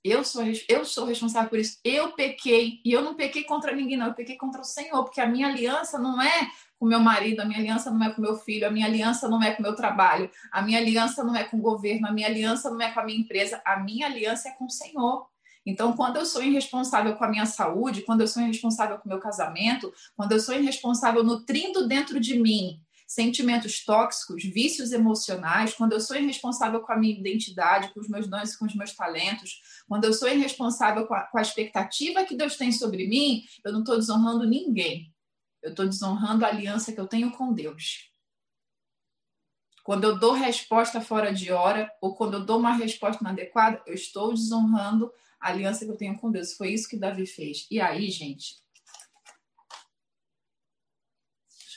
[0.04, 1.78] Eu sou, eu sou responsável por isso.
[1.84, 2.80] Eu pequei.
[2.86, 4.08] E eu não pequei contra ninguém, não.
[4.08, 6.50] Eu pequei contra o Senhor, porque a minha aliança não é
[6.80, 9.44] com meu marido, a minha aliança não é com meu filho, a minha aliança não
[9.44, 12.70] é com meu trabalho, a minha aliança não é com o governo, a minha aliança
[12.70, 15.28] não é com a minha empresa, a minha aliança é com o Senhor.
[15.70, 19.10] Então, quando eu sou irresponsável com a minha saúde, quando eu sou irresponsável com o
[19.10, 25.94] meu casamento, quando eu sou irresponsável nutrindo dentro de mim sentimentos tóxicos, vícios emocionais, quando
[25.94, 28.94] eu sou irresponsável com a minha identidade, com os meus dons e com os meus
[28.94, 33.44] talentos, quando eu sou irresponsável com a, com a expectativa que Deus tem sobre mim,
[33.66, 35.12] eu não estou desonrando ninguém.
[35.62, 38.12] Eu estou desonrando a aliança que eu tenho com Deus.
[39.84, 43.94] Quando eu dou resposta fora de hora, ou quando eu dou uma resposta inadequada, eu
[43.96, 46.54] estou desonrando a aliança que eu tenho com Deus.
[46.54, 47.68] Foi isso que Davi fez.
[47.72, 48.56] E aí, gente,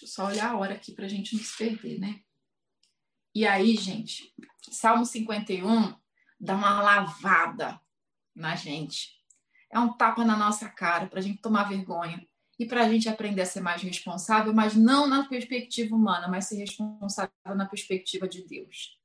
[0.03, 2.20] Deixa eu só olhar a hora aqui para a gente não se perder, né?
[3.33, 4.35] E aí, gente,
[4.70, 5.94] Salmo 51
[6.40, 7.81] dá uma lavada
[8.35, 9.12] na gente.
[9.70, 12.27] É um tapa na nossa cara para a gente tomar vergonha
[12.59, 16.46] e para a gente aprender a ser mais responsável, mas não na perspectiva humana, mas
[16.46, 19.01] ser responsável na perspectiva de Deus.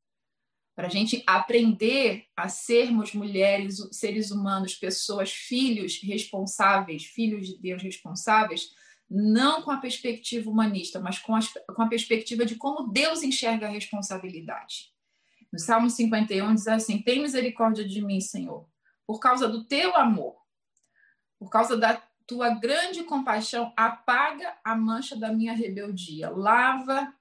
[0.78, 7.82] Para a gente aprender a sermos mulheres, seres humanos, pessoas, filhos responsáveis, filhos de Deus
[7.82, 8.70] responsáveis,
[9.10, 11.40] não com a perspectiva humanista, mas com a,
[11.76, 14.94] com a perspectiva de como Deus enxerga a responsabilidade.
[15.52, 18.70] No Salmo 51 diz assim: Tem misericórdia de mim, Senhor,
[19.08, 20.36] por causa do teu amor,
[21.40, 27.12] por causa da tua grande compaixão, apaga a mancha da minha rebeldia, lava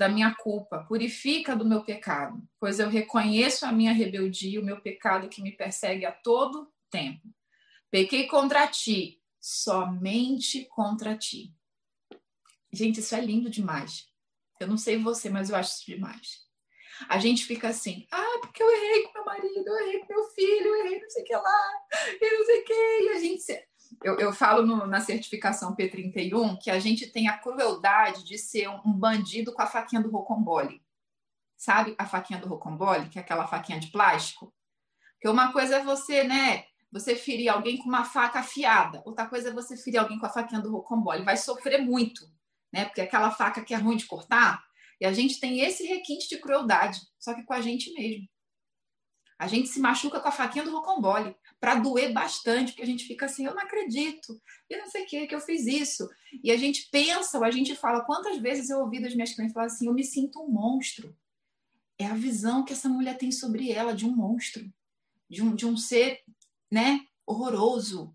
[0.00, 4.80] da minha culpa, purifica do meu pecado, pois eu reconheço a minha rebeldia, o meu
[4.80, 7.28] pecado que me persegue a todo tempo.
[7.90, 11.54] Pequei contra ti somente contra ti.
[12.72, 14.08] Gente, isso é lindo demais.
[14.58, 16.46] Eu não sei você, mas eu acho isso demais.
[17.06, 20.24] A gente fica assim, ah, porque eu errei com meu marido, eu errei com meu
[20.30, 21.72] filho, eu errei não sei o que lá,
[22.18, 22.72] e não sei o que.
[22.72, 23.69] E a gente.
[24.02, 28.68] Eu, eu falo no, na certificação P31 que a gente tem a crueldade de ser
[28.68, 30.82] um, bandido com a faquinha do rocambole.
[31.56, 34.54] Sabe a faquinha do rocambole, que é aquela faquinha de plástico?
[35.14, 39.02] Porque uma coisa é você, né, você ferir alguém com uma faca afiada.
[39.04, 41.24] Outra coisa é você ferir alguém com a faquinha do rocambole.
[41.24, 42.24] Vai sofrer muito,
[42.72, 42.86] né?
[42.86, 44.64] Porque aquela faca que é ruim de cortar.
[45.00, 48.28] E a gente tem esse requinte de crueldade, só que com a gente mesmo.
[49.38, 53.04] A gente se machuca com a faquinha do rocambole para doer bastante, porque a gente
[53.04, 56.08] fica assim, eu não acredito, eu não sei o que, que eu fiz isso.
[56.42, 59.52] E a gente pensa, ou a gente fala, quantas vezes eu ouvi das minhas clientes
[59.52, 61.14] falar assim, eu me sinto um monstro.
[61.98, 64.72] É a visão que essa mulher tem sobre ela, de um monstro,
[65.28, 66.22] de um, de um ser
[66.70, 67.00] né?
[67.26, 68.14] Horroroso.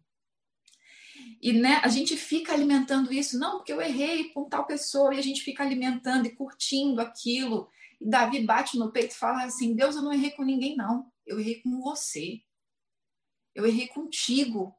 [1.42, 5.20] E né, a gente fica alimentando isso, não, porque eu errei com tal pessoa, e
[5.20, 7.70] a gente fica alimentando e curtindo aquilo.
[8.00, 11.12] E Davi bate no peito e fala assim: Deus, eu não errei com ninguém, não.
[11.26, 12.42] Eu errei com você.
[13.56, 14.76] Eu errei contigo.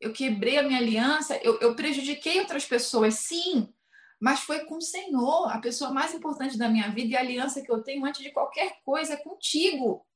[0.00, 3.72] Eu quebrei a minha aliança, eu, eu prejudiquei outras pessoas, sim,
[4.20, 7.62] mas foi com o Senhor, a pessoa mais importante da minha vida e a aliança
[7.62, 10.06] que eu tenho antes de qualquer coisa é contigo.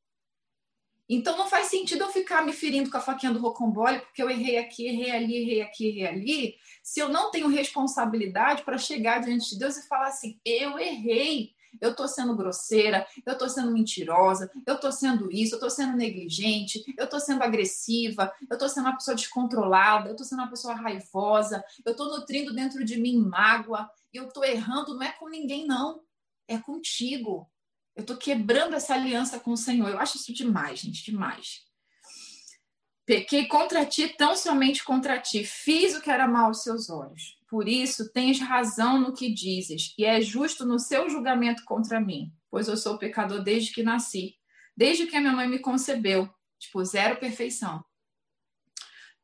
[1.08, 4.30] Então não faz sentido eu ficar me ferindo com a faquinha do rocambole, porque eu
[4.30, 9.20] errei aqui, errei ali, errei aqui, errei ali, se eu não tenho responsabilidade para chegar
[9.20, 13.70] diante de Deus e falar assim: eu errei, eu estou sendo grosseira, eu estou sendo
[13.70, 18.68] mentirosa, eu estou sendo isso, eu estou sendo negligente, eu estou sendo agressiva, eu estou
[18.68, 22.96] sendo uma pessoa descontrolada, eu estou sendo uma pessoa raivosa, eu estou nutrindo dentro de
[22.96, 26.02] mim mágoa, eu estou errando, não é com ninguém, não,
[26.48, 27.50] é contigo.
[27.94, 29.88] Eu estou quebrando essa aliança com o Senhor.
[29.88, 31.64] Eu acho isso demais, gente, demais.
[33.04, 35.44] Pequei contra ti, tão somente contra ti.
[35.44, 37.39] Fiz o que era mal aos seus olhos.
[37.50, 42.32] Por isso, tens razão no que dizes, e é justo no seu julgamento contra mim,
[42.50, 44.36] pois eu sou pecador desde que nasci,
[44.76, 46.32] desde que a minha mãe me concebeu.
[46.58, 47.84] Tipo, zero perfeição.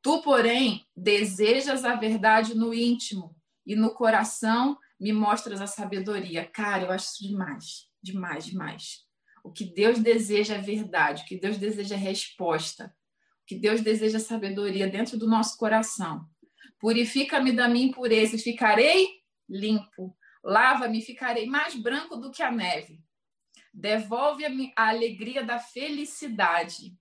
[0.02, 6.44] Tu, porém, desejas a verdade no íntimo, e no coração me mostras a sabedoria.
[6.44, 9.04] Cara, eu acho isso demais demais, demais.
[9.42, 12.94] O que Deus deseja é verdade, o que Deus deseja é resposta,
[13.42, 16.28] o que Deus deseja é sabedoria dentro do nosso coração.
[16.78, 19.08] Purifica-me da minha impureza e ficarei
[19.48, 20.16] limpo.
[20.42, 23.00] Lava-me e ficarei mais branco do que a neve.
[23.72, 26.96] Devolve-me a alegria da felicidade.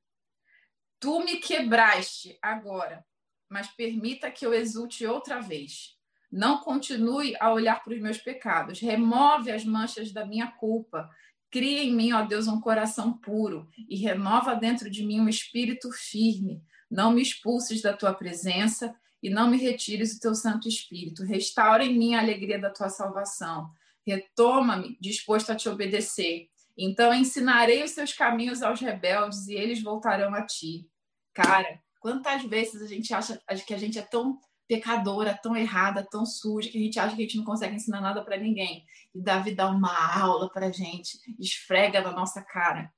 [1.00, 3.06] Tu me quebraste agora,
[3.50, 5.96] mas permita que eu exulte outra vez.
[6.32, 8.80] Não continue a olhar para os meus pecados.
[8.80, 11.10] Remove as manchas da minha culpa.
[11.52, 15.92] Cria em mim, ó Deus, um coração puro e renova dentro de mim um espírito
[15.92, 16.62] firme.
[16.90, 21.24] Não me expulses da tua presença e não me retires o teu Santo Espírito.
[21.24, 23.70] Restaura em mim a alegria da tua salvação.
[24.06, 26.48] Retoma-me disposto a te obedecer.
[26.78, 30.88] Então ensinarei os seus caminhos aos rebeldes e eles voltarão a ti.
[31.34, 36.26] Cara, quantas vezes a gente acha que a gente é tão pecadora, tão errada, tão
[36.26, 38.84] suja, que a gente acha que a gente não consegue ensinar nada para ninguém.
[39.14, 42.92] E Davi dá uma aula para gente, esfrega na nossa cara.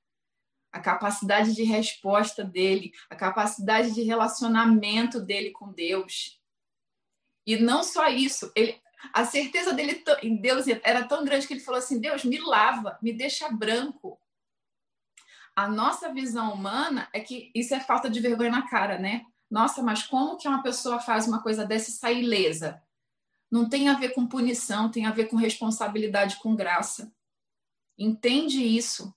[0.72, 6.40] A capacidade de resposta dele, a capacidade de relacionamento dele com Deus.
[7.46, 8.78] E não só isso, ele,
[9.12, 12.98] a certeza dele em Deus era tão grande que ele falou assim: Deus, me lava,
[13.00, 14.20] me deixa branco.
[15.56, 19.24] A nossa visão humana é que isso é falta de vergonha na cara, né?
[19.50, 22.82] Nossa, mas como que uma pessoa faz uma coisa dessa e sai ilesa?
[23.50, 27.12] Não tem a ver com punição, tem a ver com responsabilidade, com graça.
[27.96, 29.12] Entende isso?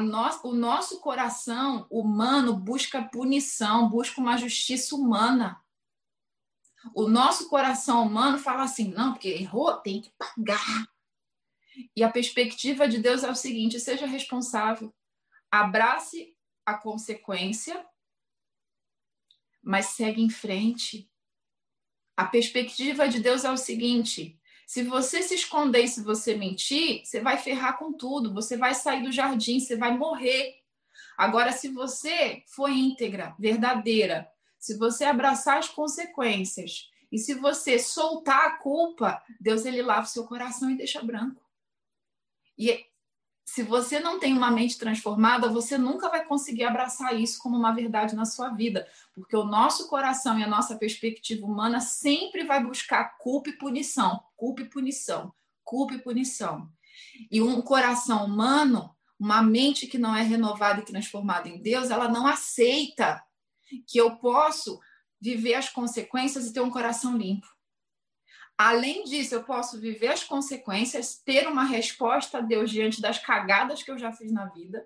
[0.00, 0.50] No...
[0.50, 5.62] o nosso coração humano busca punição, busca uma justiça humana.
[6.94, 10.88] O nosso coração humano fala assim: não, porque errou, tem que pagar.
[11.94, 14.94] E a perspectiva de Deus é o seguinte: seja responsável,
[15.50, 16.36] abrace
[16.66, 17.86] a consequência
[19.68, 21.10] mas segue em frente.
[22.16, 27.00] A perspectiva de Deus é o seguinte: se você se esconder e se você mentir,
[27.02, 30.62] você vai ferrar com tudo, você vai sair do jardim, você vai morrer.
[31.16, 38.46] Agora, se você for íntegra, verdadeira, se você abraçar as consequências e se você soltar
[38.46, 41.42] a culpa, Deus ele lava o seu coração e deixa branco.
[42.58, 42.84] E
[43.48, 47.72] se você não tem uma mente transformada, você nunca vai conseguir abraçar isso como uma
[47.72, 52.62] verdade na sua vida, porque o nosso coração e a nossa perspectiva humana sempre vai
[52.62, 55.32] buscar culpa e punição, culpa e punição,
[55.64, 56.68] culpa e punição.
[57.30, 62.06] E um coração humano, uma mente que não é renovada e transformada em Deus, ela
[62.06, 63.24] não aceita
[63.86, 64.78] que eu posso
[65.18, 67.46] viver as consequências e ter um coração limpo.
[68.58, 73.84] Além disso, eu posso viver as consequências, ter uma resposta a Deus diante das cagadas
[73.84, 74.84] que eu já fiz na vida,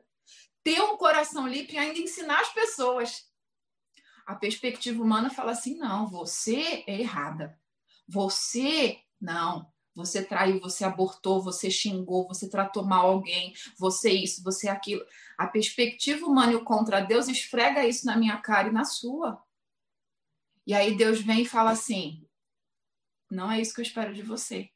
[0.62, 3.26] ter um coração limpo e ainda ensinar as pessoas.
[4.26, 7.58] A perspectiva humana fala assim: não, você é errada.
[8.06, 9.72] Você, não.
[9.94, 15.04] Você traiu, você abortou, você xingou, você tratou mal alguém, você isso, você aquilo.
[15.36, 19.42] A perspectiva humana e o contra Deus esfrega isso na minha cara e na sua.
[20.66, 22.26] E aí Deus vem e fala assim:
[23.32, 24.70] não é isso que eu espero de você.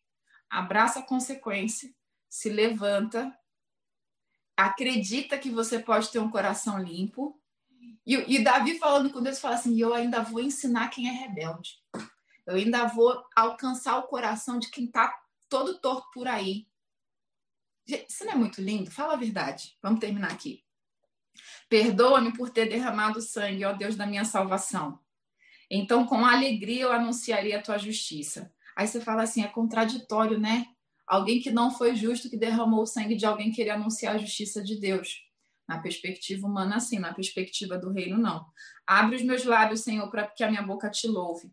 [0.49, 1.95] Abraça a consequência,
[2.29, 3.37] se levanta,
[4.57, 7.41] acredita que você pode ter um coração limpo.
[8.07, 11.83] E, e Davi falando com Deus, fala assim: eu ainda vou ensinar quem é rebelde.
[12.47, 15.15] Eu ainda vou alcançar o coração de quem está
[15.49, 16.67] todo torto por aí.
[17.87, 18.91] Isso não é muito lindo?
[18.91, 19.77] Fala a verdade.
[19.83, 20.65] Vamos terminar aqui.
[21.69, 24.99] Perdoa-me por ter derramado sangue, ó Deus da minha salvação.
[25.71, 28.53] Então, com alegria eu anunciaria a tua justiça.
[28.77, 30.67] Aí você fala assim, é contraditório, né?
[31.07, 34.63] Alguém que não foi justo, que derramou o sangue de alguém querer anunciar a justiça
[34.63, 35.25] de Deus.
[35.67, 38.47] Na perspectiva humana, sim, na perspectiva do reino, não.
[38.87, 41.53] Abre os meus lábios, Senhor, para que a minha boca te louve.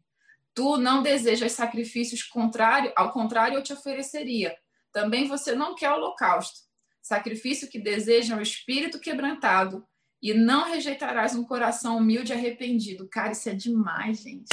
[0.53, 4.55] Tu não desejas sacrifícios contrário, ao contrário, eu te ofereceria.
[4.91, 6.59] Também você não quer holocausto.
[7.01, 9.85] Sacrifício que deseja o espírito quebrantado,
[10.23, 13.09] e não rejeitarás um coração humilde e arrependido.
[13.09, 14.47] Cara, isso é demais, gente.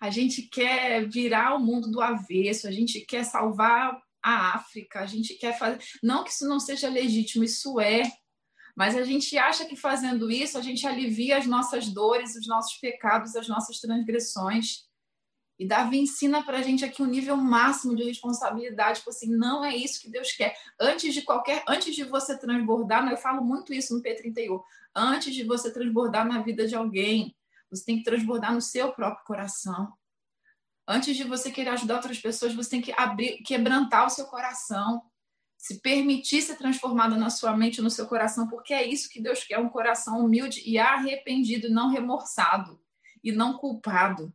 [0.00, 5.06] A gente quer virar o mundo do avesso, a gente quer salvar a África, a
[5.06, 5.82] gente quer fazer.
[6.00, 8.02] Não que isso não seja legítimo, isso é.
[8.76, 12.78] Mas a gente acha que fazendo isso a gente alivia as nossas dores, os nossos
[12.78, 14.85] pecados, as nossas transgressões.
[15.58, 19.64] E Davi ensina para a gente aqui um nível máximo de responsabilidade, tipo assim, não
[19.64, 20.54] é isso que Deus quer.
[20.78, 24.60] Antes de qualquer, antes de você transbordar, eu falo muito isso no P31,
[24.94, 27.34] antes de você transbordar na vida de alguém,
[27.70, 29.92] você tem que transbordar no seu próprio coração.
[30.86, 35.02] Antes de você querer ajudar outras pessoas, você tem que abrir, quebrantar o seu coração,
[35.56, 39.42] se permitir ser transformado na sua mente, no seu coração, porque é isso que Deus
[39.42, 42.80] quer, um coração humilde e arrependido, não remorsado
[43.24, 44.32] e não culpado.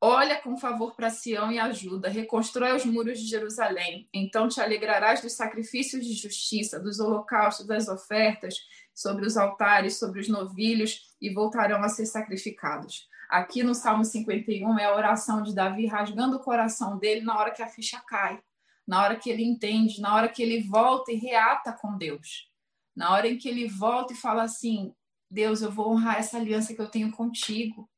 [0.00, 4.08] Olha com favor para Sião e ajuda, reconstrói os muros de Jerusalém.
[4.12, 8.54] Então te alegrarás dos sacrifícios de justiça, dos holocaustos, das ofertas,
[8.94, 13.08] sobre os altares, sobre os novilhos, e voltarão a ser sacrificados.
[13.28, 17.52] Aqui no Salmo 51 é a oração de Davi rasgando o coração dele na hora
[17.52, 18.42] que a ficha cai,
[18.86, 22.48] na hora que ele entende, na hora que ele volta e reata com Deus,
[22.94, 24.92] na hora em que ele volta e fala assim:
[25.30, 27.88] Deus, eu vou honrar essa aliança que eu tenho contigo.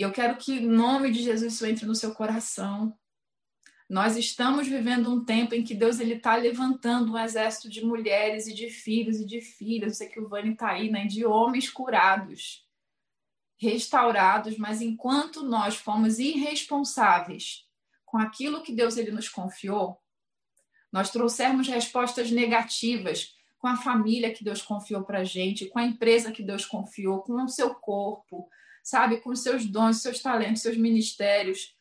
[0.00, 2.98] E eu quero que, em nome de Jesus, isso entre no seu coração.
[3.86, 8.46] Nós estamos vivendo um tempo em que Deus ele está levantando um exército de mulheres
[8.46, 9.92] e de filhos e de filhas.
[9.92, 11.04] Eu sei que o Vani está aí, né?
[11.04, 12.66] De homens curados,
[13.58, 17.68] restaurados, mas enquanto nós fomos irresponsáveis
[18.06, 20.00] com aquilo que Deus ele nos confiou,
[20.90, 25.84] nós trouxermos respostas negativas com a família que Deus confiou para a gente, com a
[25.84, 28.48] empresa que Deus confiou, com o seu corpo,
[28.90, 31.74] sabe, com seus dons, seus talentos, seus ministérios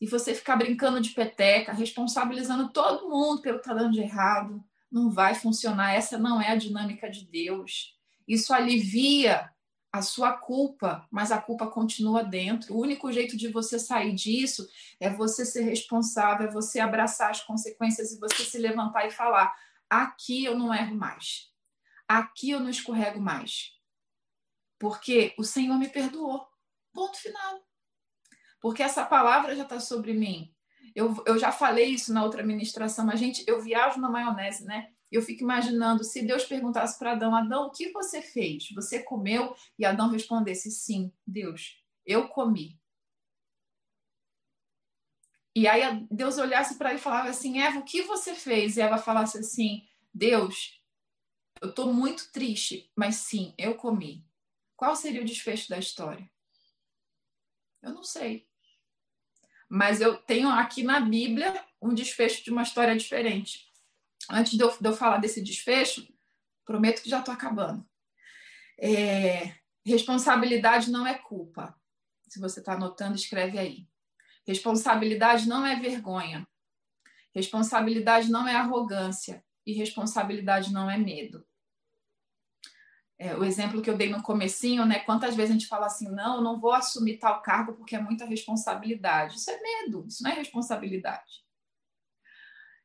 [0.00, 4.60] e você ficar brincando de peteca, responsabilizando todo mundo pelo que está dando de errado,
[4.90, 5.94] não vai funcionar.
[5.94, 7.96] Essa não é a dinâmica de Deus.
[8.26, 9.48] Isso alivia
[9.92, 12.74] a sua culpa, mas a culpa continua dentro.
[12.74, 14.66] O único jeito de você sair disso
[14.98, 19.54] é você ser responsável, é você abraçar as consequências e você se levantar e falar:
[19.88, 21.48] aqui eu não erro mais,
[22.08, 23.72] aqui eu não escorrego mais,
[24.80, 26.51] porque o Senhor me perdoou.
[26.92, 27.62] Ponto final
[28.62, 30.54] porque essa palavra já está sobre mim.
[30.94, 34.92] Eu, eu já falei isso na outra ministração, mas, gente, eu viajo na maionese, né?
[35.10, 38.68] Eu fico imaginando se Deus perguntasse para Adão: Adão, o que você fez?
[38.74, 39.54] Você comeu?
[39.78, 42.80] E Adão respondesse: Sim, Deus, eu comi.
[45.54, 48.76] E aí Deus olhasse para ele e falava assim: Eva, o que você fez?
[48.76, 50.80] E Eva falasse assim: Deus,
[51.60, 54.24] eu estou muito triste, mas sim, eu comi.
[54.76, 56.30] Qual seria o desfecho da história?
[57.82, 58.46] Eu não sei
[59.74, 63.66] mas eu tenho aqui na Bíblia um desfecho de uma história diferente.
[64.30, 66.06] Antes de eu, de eu falar desse desfecho,
[66.62, 67.82] prometo que já estou acabando.
[68.78, 71.74] É, responsabilidade não é culpa.
[72.28, 73.88] Se você está anotando, escreve aí.
[74.46, 76.46] Responsabilidade não é vergonha.
[77.34, 79.42] Responsabilidade não é arrogância.
[79.64, 81.46] E responsabilidade não é medo
[83.22, 84.98] é, o exemplo que eu dei no comecinho, né?
[84.98, 88.00] Quantas vezes a gente fala assim, não, eu não vou assumir tal cargo porque é
[88.00, 89.36] muita responsabilidade.
[89.36, 91.44] Isso é medo, isso não é responsabilidade.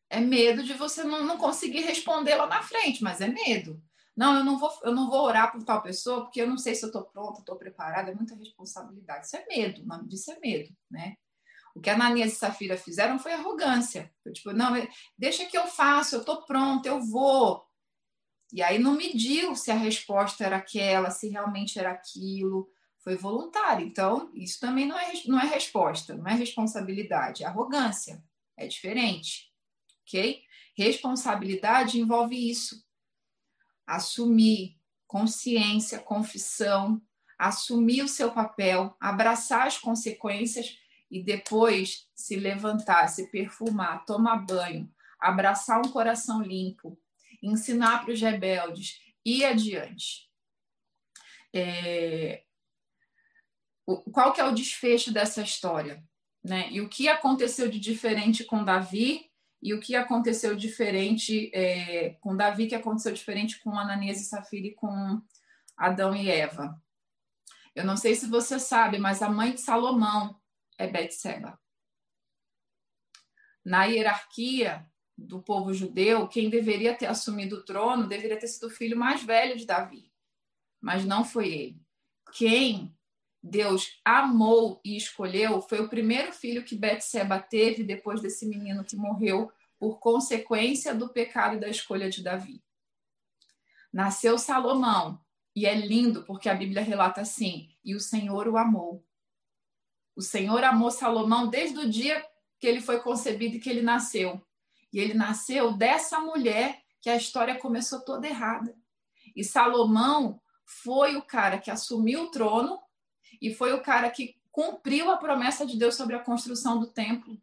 [0.07, 3.81] É medo de você não, não conseguir responder lá na frente, mas é medo.
[4.15, 6.75] Não, eu não vou, eu não vou orar por tal pessoa porque eu não sei
[6.75, 8.11] se eu estou pronta, estou preparada.
[8.11, 9.25] É muita responsabilidade.
[9.25, 11.15] Isso é medo, o nome disso é medo, né?
[11.73, 14.11] O que a Ananias e Safira fizeram foi arrogância.
[14.23, 14.73] Eu, tipo, não,
[15.17, 17.66] deixa que eu faço, eu estou pronta, eu vou.
[18.51, 22.69] E aí não mediu se a resposta era aquela, se realmente era aquilo.
[22.99, 23.85] Foi voluntário.
[23.85, 28.23] Então, isso também não é, não é resposta, não é responsabilidade, é arrogância.
[28.55, 29.51] É diferente.
[30.03, 30.41] Ok?
[30.75, 32.83] Responsabilidade envolve isso.
[33.85, 34.77] Assumir
[35.07, 37.01] consciência, confissão,
[37.37, 40.77] assumir o seu papel, abraçar as consequências
[41.09, 46.99] e depois se levantar, se perfumar, tomar banho, abraçar um coração limpo,
[47.41, 50.29] ensinar para os rebeldes, ir adiante.
[51.53, 52.43] É...
[54.11, 56.03] Qual que é o desfecho dessa história?
[56.43, 56.69] Né?
[56.71, 59.31] E o que aconteceu de diferente com Davi
[59.61, 64.67] e o que aconteceu diferente é, com Davi, que aconteceu diferente com Ananias e Safira
[64.67, 65.21] e com
[65.75, 66.81] Adão e Eva.
[67.75, 70.39] Eu não sei se você sabe, mas a mãe de Salomão
[70.77, 71.59] é Betseba.
[73.63, 78.69] Na hierarquia, do povo judeu, quem deveria ter assumido o trono deveria ter sido o
[78.69, 80.11] filho mais velho de Davi,
[80.79, 81.81] mas não foi ele.
[82.33, 82.95] Quem
[83.41, 88.95] Deus amou e escolheu foi o primeiro filho que Betseba teve depois desse menino que
[88.95, 92.63] morreu por consequência do pecado e da escolha de Davi.
[93.91, 95.19] Nasceu Salomão,
[95.55, 99.03] e é lindo porque a Bíblia relata assim: e o Senhor o amou.
[100.15, 102.23] O Senhor amou Salomão desde o dia
[102.59, 104.39] que ele foi concebido e que ele nasceu.
[104.91, 108.75] E ele nasceu dessa mulher que a história começou toda errada.
[109.35, 112.79] E Salomão foi o cara que assumiu o trono
[113.41, 117.39] e foi o cara que cumpriu a promessa de Deus sobre a construção do templo.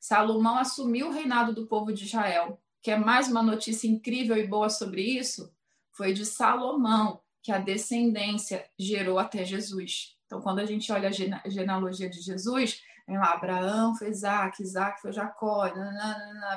[0.00, 2.60] Salomão assumiu o reinado do povo de Israel.
[2.82, 5.54] Que é mais uma notícia incrível e boa sobre isso?
[5.92, 10.16] Foi de Salomão que a descendência gerou até Jesus.
[10.26, 15.12] Então, quando a gente olha a genealogia de Jesus, lá, Abraão foi Isaac, Isaac foi
[15.12, 15.68] Jacó,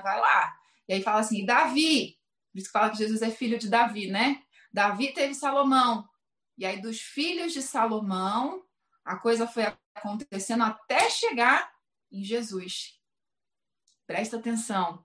[0.03, 0.55] vai lá.
[0.87, 2.17] E aí fala assim, Davi,
[2.51, 4.41] por isso que fala que Jesus é filho de Davi, né?
[4.71, 6.07] Davi teve Salomão.
[6.57, 8.63] E aí, dos filhos de Salomão,
[9.03, 11.69] a coisa foi acontecendo até chegar
[12.11, 12.99] em Jesus.
[14.07, 15.03] Presta atenção.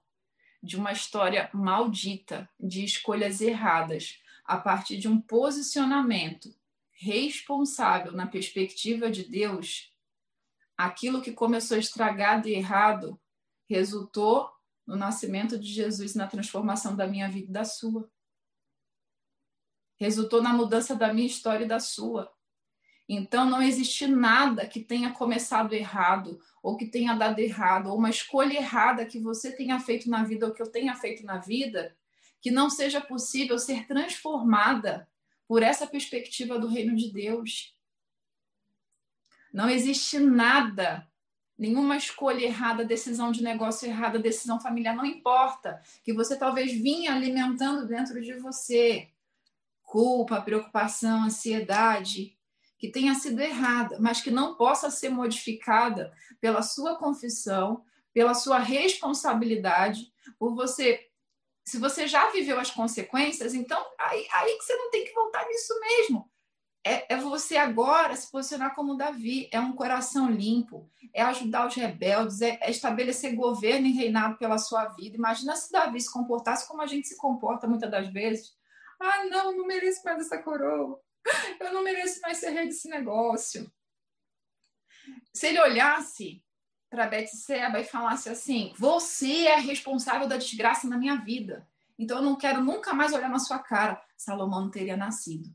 [0.63, 6.55] De uma história maldita, de escolhas erradas, a partir de um posicionamento
[6.93, 9.90] responsável na perspectiva de Deus,
[10.85, 13.21] aquilo que começou estragado e errado
[13.69, 14.51] resultou
[14.87, 18.11] no nascimento de Jesus, na transformação da minha vida e da sua.
[19.99, 22.33] Resultou na mudança da minha história e da sua.
[23.09, 28.09] Então, não existe nada que tenha começado errado, ou que tenha dado errado, ou uma
[28.09, 31.97] escolha errada que você tenha feito na vida, ou que eu tenha feito na vida,
[32.41, 35.09] que não seja possível ser transformada
[35.47, 37.77] por essa perspectiva do reino de Deus.
[39.53, 41.07] Não existe nada,
[41.59, 47.13] nenhuma escolha errada, decisão de negócio errada, decisão familiar, não importa, que você talvez vinha
[47.13, 49.09] alimentando dentro de você
[49.83, 52.39] culpa, preocupação, ansiedade,
[52.79, 58.59] que tenha sido errada, mas que não possa ser modificada pela sua confissão, pela sua
[58.59, 61.09] responsabilidade, por você.
[61.65, 65.45] Se você já viveu as consequências, então aí, aí que você não tem que voltar
[65.47, 66.31] nisso mesmo
[66.85, 71.75] é, é, você agora se posicionar como Davi, é um coração limpo, é ajudar os
[71.75, 75.17] rebeldes, é, é, estabelecer governo e reinado pela sua vida.
[75.17, 78.55] Imagina se Davi se comportasse como a gente se comporta muitas das vezes.
[78.99, 81.01] Ah, não, não mereço mais essa coroa.
[81.61, 83.71] Eu não mereço mais ser rei desse negócio.
[85.35, 86.43] Se ele olhasse
[86.89, 91.69] para Betseba e falasse assim: Você é responsável da desgraça na minha vida.
[91.99, 94.03] Então eu não quero nunca mais olhar na sua cara.
[94.17, 95.55] Salomão não teria nascido.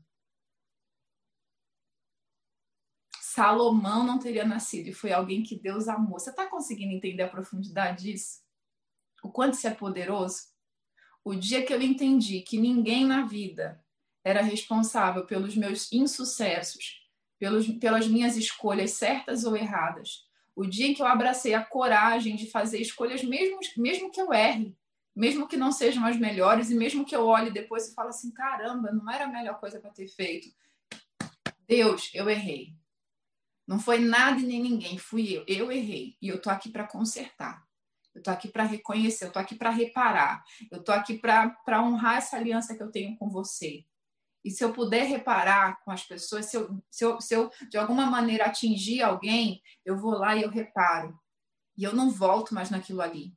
[3.36, 6.18] Salomão não teria nascido e foi alguém que Deus amou.
[6.18, 8.40] Você está conseguindo entender a profundidade disso?
[9.22, 10.44] O quanto isso é poderoso?
[11.22, 13.84] O dia que eu entendi que ninguém na vida
[14.24, 17.06] era responsável pelos meus insucessos,
[17.38, 20.24] pelos, pelas minhas escolhas certas ou erradas,
[20.54, 24.32] o dia em que eu abracei a coragem de fazer escolhas, mesmo, mesmo que eu
[24.32, 24.74] erre,
[25.14, 28.30] mesmo que não sejam as melhores, e mesmo que eu olhe depois e fale assim:
[28.30, 30.48] caramba, não era a melhor coisa para ter feito.
[31.68, 32.74] Deus, eu errei.
[33.66, 35.44] Não foi nada nem ninguém, fui eu.
[35.46, 37.64] Eu errei e eu tô aqui para consertar.
[38.14, 40.44] Eu tô aqui para reconhecer, eu tô aqui para reparar.
[40.70, 43.84] Eu tô aqui para honrar essa aliança que eu tenho com você.
[44.44, 47.76] E se eu puder reparar com as pessoas, se eu, se eu, se eu de
[47.76, 51.18] alguma maneira atingir alguém, eu vou lá e eu reparo.
[51.76, 53.34] E eu não volto mais naquilo ali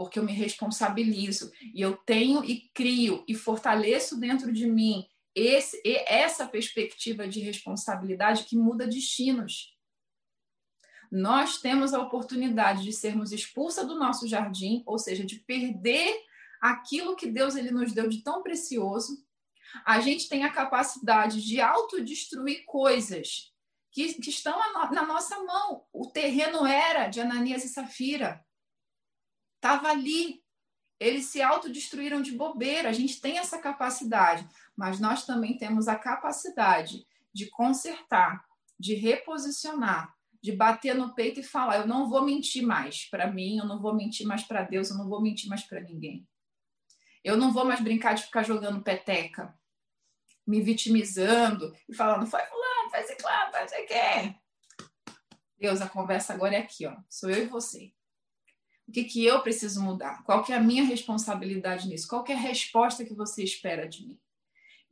[0.00, 5.80] porque eu me responsabilizo e eu tenho e crio e fortaleço dentro de mim esse,
[5.84, 9.76] essa perspectiva de responsabilidade que muda destinos.
[11.10, 16.16] Nós temos a oportunidade de sermos expulsa do nosso jardim, ou seja, de perder
[16.60, 19.24] aquilo que Deus ele nos deu de tão precioso.
[19.84, 23.52] A gente tem a capacidade de autodestruir coisas
[23.90, 24.56] que, que estão
[24.92, 25.84] na nossa mão.
[25.92, 28.44] O terreno era de Ananias e Safira.
[29.56, 30.42] Estava ali.
[30.98, 32.88] Eles se autodestruíram de bobeira.
[32.88, 34.46] A gente tem essa capacidade
[34.80, 38.42] mas nós também temos a capacidade de consertar,
[38.78, 43.58] de reposicionar, de bater no peito e falar: eu não vou mentir mais para mim,
[43.58, 46.26] eu não vou mentir mais para Deus, eu não vou mentir mais para ninguém.
[47.22, 49.54] Eu não vou mais brincar de ficar jogando peteca,
[50.46, 54.40] me vitimizando e falando: foi fulano, faz ciclano, faz o que
[55.58, 56.96] Deus, a conversa agora é aqui, ó.
[57.06, 57.92] Sou eu e você.
[58.88, 60.24] O que, que eu preciso mudar?
[60.24, 62.08] Qual que é a minha responsabilidade nisso?
[62.08, 64.18] Qual que é a resposta que você espera de mim?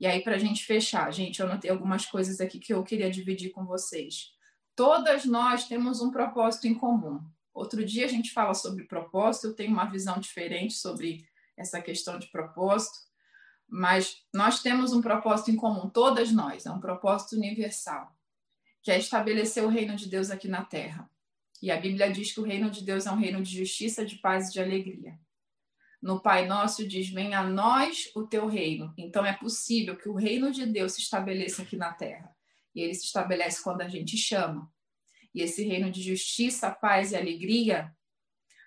[0.01, 3.11] E aí, para a gente fechar, gente, eu anotei algumas coisas aqui que eu queria
[3.11, 4.33] dividir com vocês.
[4.77, 7.21] Todas nós temos um propósito em comum.
[7.53, 11.27] Outro dia a gente fala sobre propósito, eu tenho uma visão diferente sobre
[11.57, 12.97] essa questão de propósito,
[13.69, 18.17] mas nós temos um propósito em comum, todas nós, é um propósito universal,
[18.81, 21.11] que é estabelecer o reino de Deus aqui na terra.
[21.61, 24.17] E a Bíblia diz que o reino de Deus é um reino de justiça, de
[24.17, 25.19] paz e de alegria
[26.01, 28.95] no Pai Nosso diz: Venha a nós o teu reino.
[28.97, 32.35] Então é possível que o reino de Deus se estabeleça aqui na terra.
[32.75, 34.71] E ele se estabelece quando a gente chama.
[35.35, 37.95] E esse reino de justiça, paz e alegria,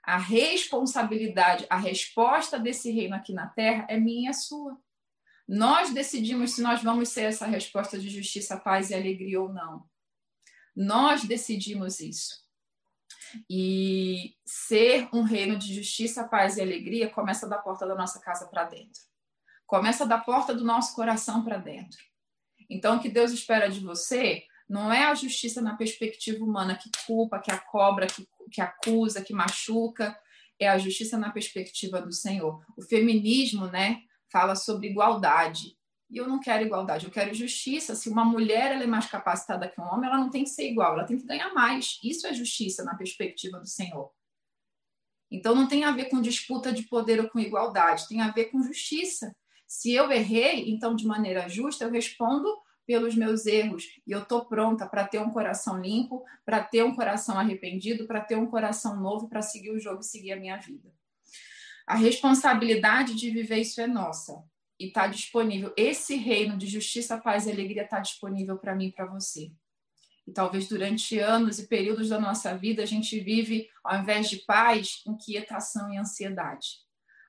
[0.04, 4.78] a responsabilidade, a resposta desse reino aqui na terra é minha e é sua.
[5.48, 9.86] Nós decidimos se nós vamos ser essa resposta de justiça, paz e alegria ou não.
[10.76, 12.42] Nós decidimos isso.
[13.50, 18.48] E ser um reino de justiça, paz e alegria começa da porta da nossa casa
[18.48, 19.02] para dentro.
[19.66, 22.00] Começa da porta do nosso coração para dentro.
[22.70, 26.90] Então, o que Deus espera de você não é a justiça na perspectiva humana que
[27.06, 30.18] culpa, que a cobra, que, que acusa, que machuca.
[30.58, 32.64] É a justiça na perspectiva do Senhor.
[32.78, 34.00] O feminismo, né,
[34.32, 35.76] fala sobre igualdade.
[36.12, 37.96] E eu não quero igualdade, eu quero justiça.
[37.96, 40.70] Se uma mulher ela é mais capacitada que um homem, ela não tem que ser
[40.70, 42.00] igual, ela tem que ganhar mais.
[42.04, 44.12] Isso é justiça na perspectiva do Senhor.
[45.32, 48.46] Então não tem a ver com disputa de poder ou com igualdade, tem a ver
[48.46, 49.34] com justiça.
[49.66, 52.46] Se eu errei, então de maneira justa, eu respondo
[52.86, 56.94] pelos meus erros e eu estou pronta para ter um coração limpo, para ter um
[56.94, 60.58] coração arrependido, para ter um coração novo, para seguir o jogo e seguir a minha
[60.58, 60.92] vida.
[61.88, 64.44] A responsabilidade de viver isso é nossa
[64.82, 65.72] e está disponível.
[65.78, 69.52] Esse reino de justiça, paz e alegria está disponível para mim e para você.
[70.28, 74.38] E talvez durante anos e períodos da nossa vida a gente vive, ao invés de
[74.38, 76.80] paz, inquietação e ansiedade.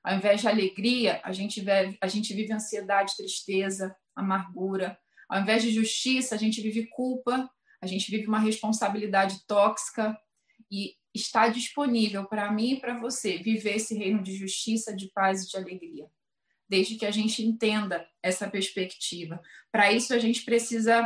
[0.03, 4.97] Ao invés de alegria, a gente vive, a gente vive ansiedade, tristeza, amargura.
[5.29, 7.49] Ao invés de justiça, a gente vive culpa,
[7.79, 10.17] a gente vive uma responsabilidade tóxica
[10.71, 15.43] e está disponível para mim e para você viver esse reino de justiça, de paz
[15.43, 16.07] e de alegria.
[16.67, 19.41] Desde que a gente entenda essa perspectiva.
[19.71, 21.03] Para isso, a gente precisa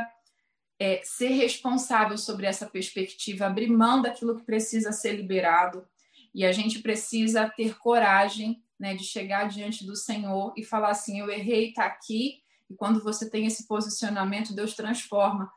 [0.79, 5.87] é, ser responsável sobre essa perspectiva, abrir mão daquilo que precisa ser liberado.
[6.33, 11.19] E a gente precisa ter coragem né, de chegar diante do Senhor e falar assim:
[11.19, 12.41] eu errei, está aqui.
[12.69, 15.51] E quando você tem esse posicionamento, Deus transforma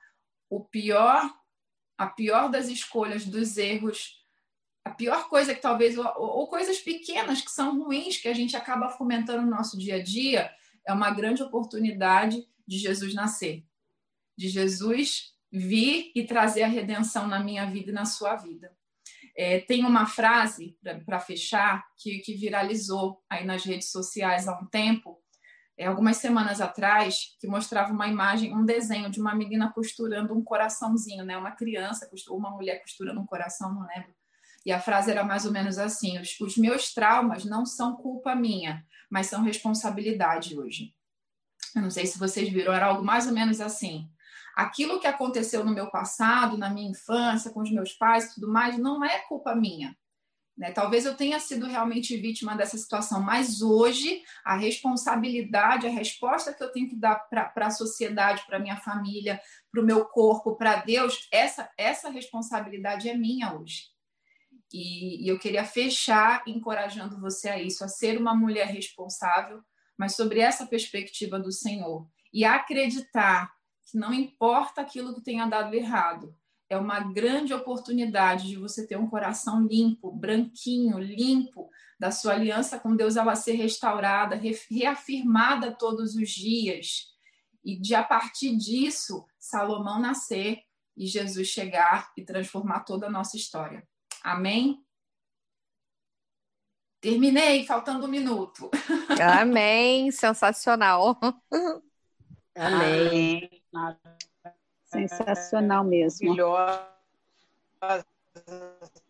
[0.49, 1.31] o pior,
[1.99, 4.20] a pior das escolhas, dos erros,
[4.85, 8.57] a pior coisa que talvez, ou, ou coisas pequenas que são ruins que a gente
[8.57, 10.51] acaba fomentando no nosso dia a dia,
[10.87, 13.65] é uma grande oportunidade de Jesus nascer
[14.41, 18.73] de Jesus vir e trazer a redenção na minha vida e na sua vida.
[19.37, 24.65] É, tem uma frase, para fechar, que, que viralizou aí nas redes sociais há um
[24.65, 25.23] tempo,
[25.77, 30.43] é, algumas semanas atrás, que mostrava uma imagem, um desenho de uma menina costurando um
[30.43, 31.37] coraçãozinho, né?
[31.37, 34.15] Uma criança, ou uma mulher costurando um coração, não lembro.
[34.65, 38.35] E a frase era mais ou menos assim: os, os meus traumas não são culpa
[38.35, 40.95] minha, mas são responsabilidade hoje.
[41.75, 44.11] Eu não sei se vocês viram, era algo mais ou menos assim
[44.55, 48.49] aquilo que aconteceu no meu passado, na minha infância, com os meus pais e tudo
[48.49, 49.97] mais, não é culpa minha.
[50.57, 50.71] Né?
[50.73, 56.63] Talvez eu tenha sido realmente vítima dessa situação, mas hoje a responsabilidade, a resposta que
[56.63, 59.41] eu tenho que dar para a sociedade, para minha família,
[59.73, 63.85] para o meu corpo, para Deus, essa, essa responsabilidade é minha hoje.
[64.73, 69.63] E, e eu queria fechar encorajando você a isso, a ser uma mulher responsável,
[69.99, 72.09] mas sobre essa perspectiva do Senhor.
[72.33, 73.53] E acreditar
[73.91, 76.35] que não importa aquilo que tenha dado errado,
[76.71, 81.69] é uma grande oportunidade de você ter um coração limpo, branquinho, limpo,
[81.99, 84.41] da sua aliança com Deus ela ser restaurada,
[84.71, 87.09] reafirmada todos os dias.
[87.65, 90.63] E de a partir disso, Salomão nascer
[90.97, 93.87] e Jesus chegar e transformar toda a nossa história.
[94.23, 94.85] Amém?
[97.01, 98.71] Terminei, faltando um minuto.
[99.41, 101.19] Amém, sensacional.
[102.55, 103.49] Amém.
[104.85, 106.37] Sensacional mesmo.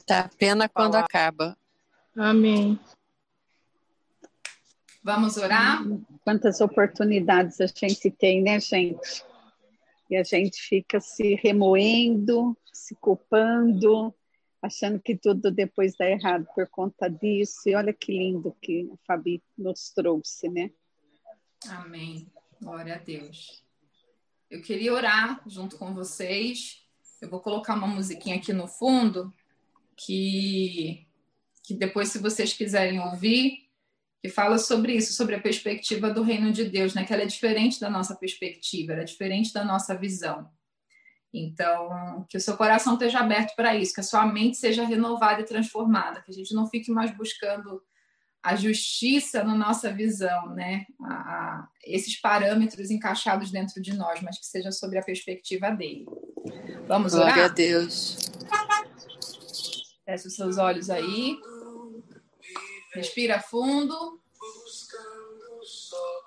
[0.07, 1.57] Tá pena quando acaba.
[2.17, 2.79] Amém.
[5.03, 5.83] Vamos orar?
[6.23, 9.25] Quantas oportunidades a gente tem, né, gente?
[10.09, 14.15] E a gente fica se remoendo, se culpando,
[14.63, 17.69] achando que tudo depois dá errado por conta disso.
[17.69, 20.71] E olha que lindo que a Fabi nos trouxe, né?
[21.69, 22.27] Amém.
[22.61, 23.65] Glória a Deus.
[24.51, 26.83] Eu queria orar junto com vocês.
[27.21, 29.33] Eu vou colocar uma musiquinha aqui no fundo
[29.97, 31.07] que,
[31.63, 33.69] que depois, se vocês quiserem ouvir,
[34.23, 37.05] que fala sobre isso, sobre a perspectiva do reino de Deus, né?
[37.05, 40.51] Que ela é diferente da nossa perspectiva, ela é diferente da nossa visão.
[41.33, 45.41] Então, que o seu coração esteja aberto para isso, que a sua mente seja renovada
[45.41, 47.81] e transformada, que a gente não fique mais buscando
[48.43, 50.87] a justiça na nossa visão, né?
[51.03, 56.07] A, a, esses parâmetros encaixados dentro de nós, mas que seja sobre a perspectiva dele.
[56.89, 57.35] Vamos orar?
[57.35, 58.31] Glória a Deus.
[60.05, 61.39] Feche os seus olhos aí.
[62.95, 64.20] Respira fundo.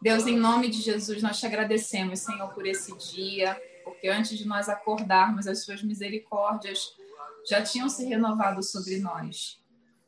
[0.01, 3.59] Deus, em nome de Jesus, nós te agradecemos, Senhor, por esse dia,
[4.03, 6.93] porque antes de nós acordarmos, as suas misericórdias
[7.47, 9.61] já tinham se renovado sobre nós.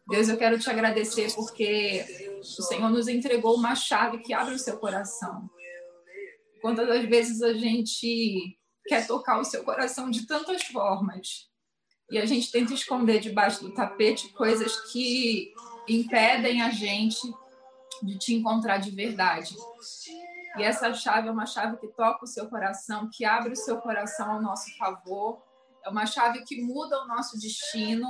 [0.06, 4.60] Deus, eu quero te agradecer porque o Senhor nos entregou uma chave que abre o
[4.60, 5.50] seu coração.
[6.62, 11.50] Quantas das vezes a gente quer tocar o seu coração de tantas formas
[12.12, 15.54] e a gente tenta esconder debaixo do tapete coisas que
[15.88, 17.34] impedem a gente
[18.04, 19.56] de te encontrar de verdade.
[20.58, 23.78] E essa chave é uma chave que toca o seu coração, que abre o seu
[23.78, 25.42] coração ao nosso favor,
[25.86, 28.10] é uma chave que muda o nosso destino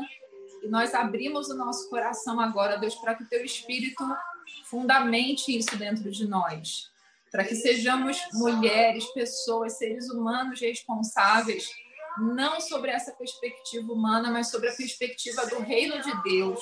[0.64, 4.04] e nós abrimos o nosso coração agora, Deus, para que o teu Espírito
[4.64, 6.90] fundamente isso dentro de nós.
[7.32, 11.70] Para que sejamos mulheres, pessoas, seres humanos responsáveis,
[12.18, 16.60] não sobre essa perspectiva humana, mas sobre a perspectiva do reino de Deus.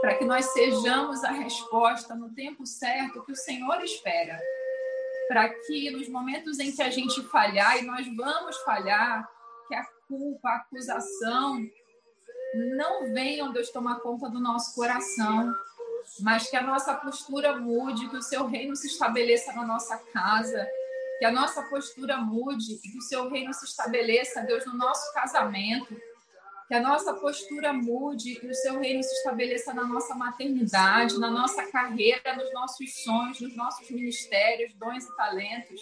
[0.00, 4.40] Para que nós sejamos a resposta no tempo certo que o Senhor espera.
[5.28, 9.28] Para que nos momentos em que a gente falhar, e nós vamos falhar,
[9.68, 11.62] que a culpa, a acusação,
[12.54, 15.54] não venham, Deus, tomar conta do nosso coração,
[16.20, 20.66] mas que a nossa postura mude, que o seu reino se estabeleça na nossa casa,
[21.18, 25.12] que a nossa postura mude e que o seu reino se estabeleça, Deus, no nosso
[25.12, 25.94] casamento,
[26.68, 31.30] que a nossa postura mude e o seu reino se estabeleça na nossa maternidade, na
[31.30, 35.80] nossa carreira, nos nossos sonhos, nos nossos ministérios, dons e talentos.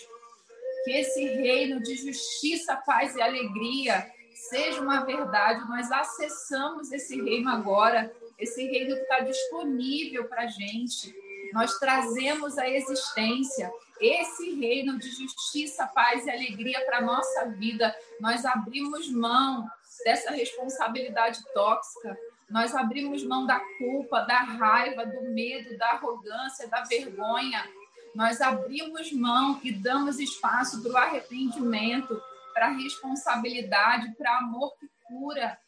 [0.84, 5.68] Que esse reino de justiça, paz e alegria seja uma verdade.
[5.68, 11.12] Nós acessamos esse reino agora, esse reino que está disponível para a gente.
[11.53, 17.95] Nós trazemos a existência esse reino de justiça, paz e alegria para a nossa vida.
[18.20, 19.66] Nós abrimos mão
[20.07, 22.16] dessa responsabilidade tóxica.
[22.48, 27.68] Nós abrimos mão da culpa, da raiva, do medo, da arrogância, da vergonha.
[28.14, 32.22] Nós abrimos mão e damos espaço para o arrependimento,
[32.54, 35.59] para a responsabilidade, para amor que cura.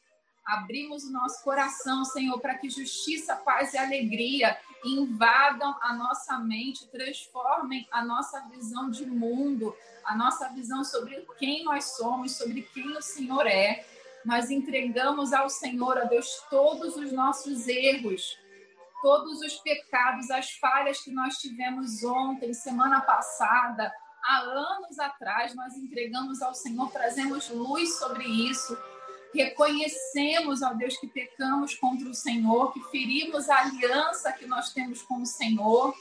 [0.47, 6.87] Abrimos o nosso coração, Senhor, para que justiça, paz e alegria invadam a nossa mente,
[6.87, 12.97] transformem a nossa visão de mundo, a nossa visão sobre quem nós somos, sobre quem
[12.97, 13.85] o Senhor é
[14.29, 18.37] nós entregamos ao Senhor, a Deus, todos os nossos erros,
[19.01, 23.91] todos os pecados, as falhas que nós tivemos ontem, semana passada,
[24.23, 28.77] há anos atrás, nós entregamos ao Senhor, trazemos luz sobre isso.
[29.33, 35.01] Reconhecemos, ó Deus, que pecamos contra o Senhor, que ferimos a aliança que nós temos
[35.01, 35.95] com o Senhor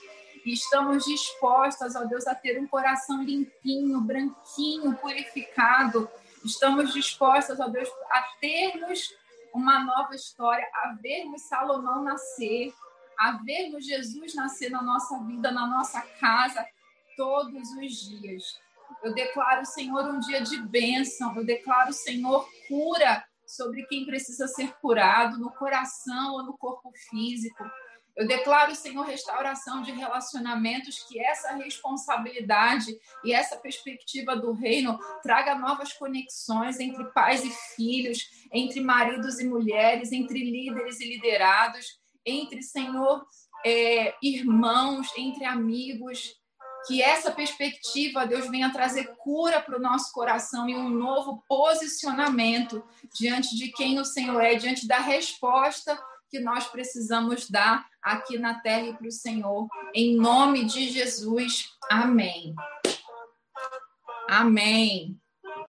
[0.45, 6.09] e estamos dispostas, ó Deus, a ter um coração limpinho, branquinho, purificado
[6.43, 9.13] Estamos dispostas, ó Deus, a termos
[9.53, 12.73] uma nova história, a vermos Salomão nascer,
[13.17, 16.65] a vermos Jesus nascer na nossa vida, na nossa casa,
[17.15, 18.59] todos os dias.
[19.03, 21.35] Eu declaro, Senhor, um dia de bênção.
[21.35, 27.63] Eu declaro, Senhor, cura sobre quem precisa ser curado, no coração ou no corpo físico.
[28.18, 35.53] Eu declaro, Senhor, restauração de relacionamentos, que essa responsabilidade e essa perspectiva do reino traga
[35.53, 41.86] novas conexões entre pais e filhos, entre maridos e mulheres, entre líderes e liderados,
[42.26, 43.24] entre, Senhor,
[43.63, 46.36] é, irmãos, entre amigos.
[46.88, 52.84] Que essa perspectiva, Deus, venha trazer cura para o nosso coração e um novo posicionamento
[53.13, 58.59] diante de quem o Senhor é, diante da resposta que nós precisamos dar aqui na
[58.59, 59.67] terra e para o Senhor.
[59.93, 61.69] Em nome de Jesus.
[61.89, 62.55] Amém.
[64.30, 65.19] Amém.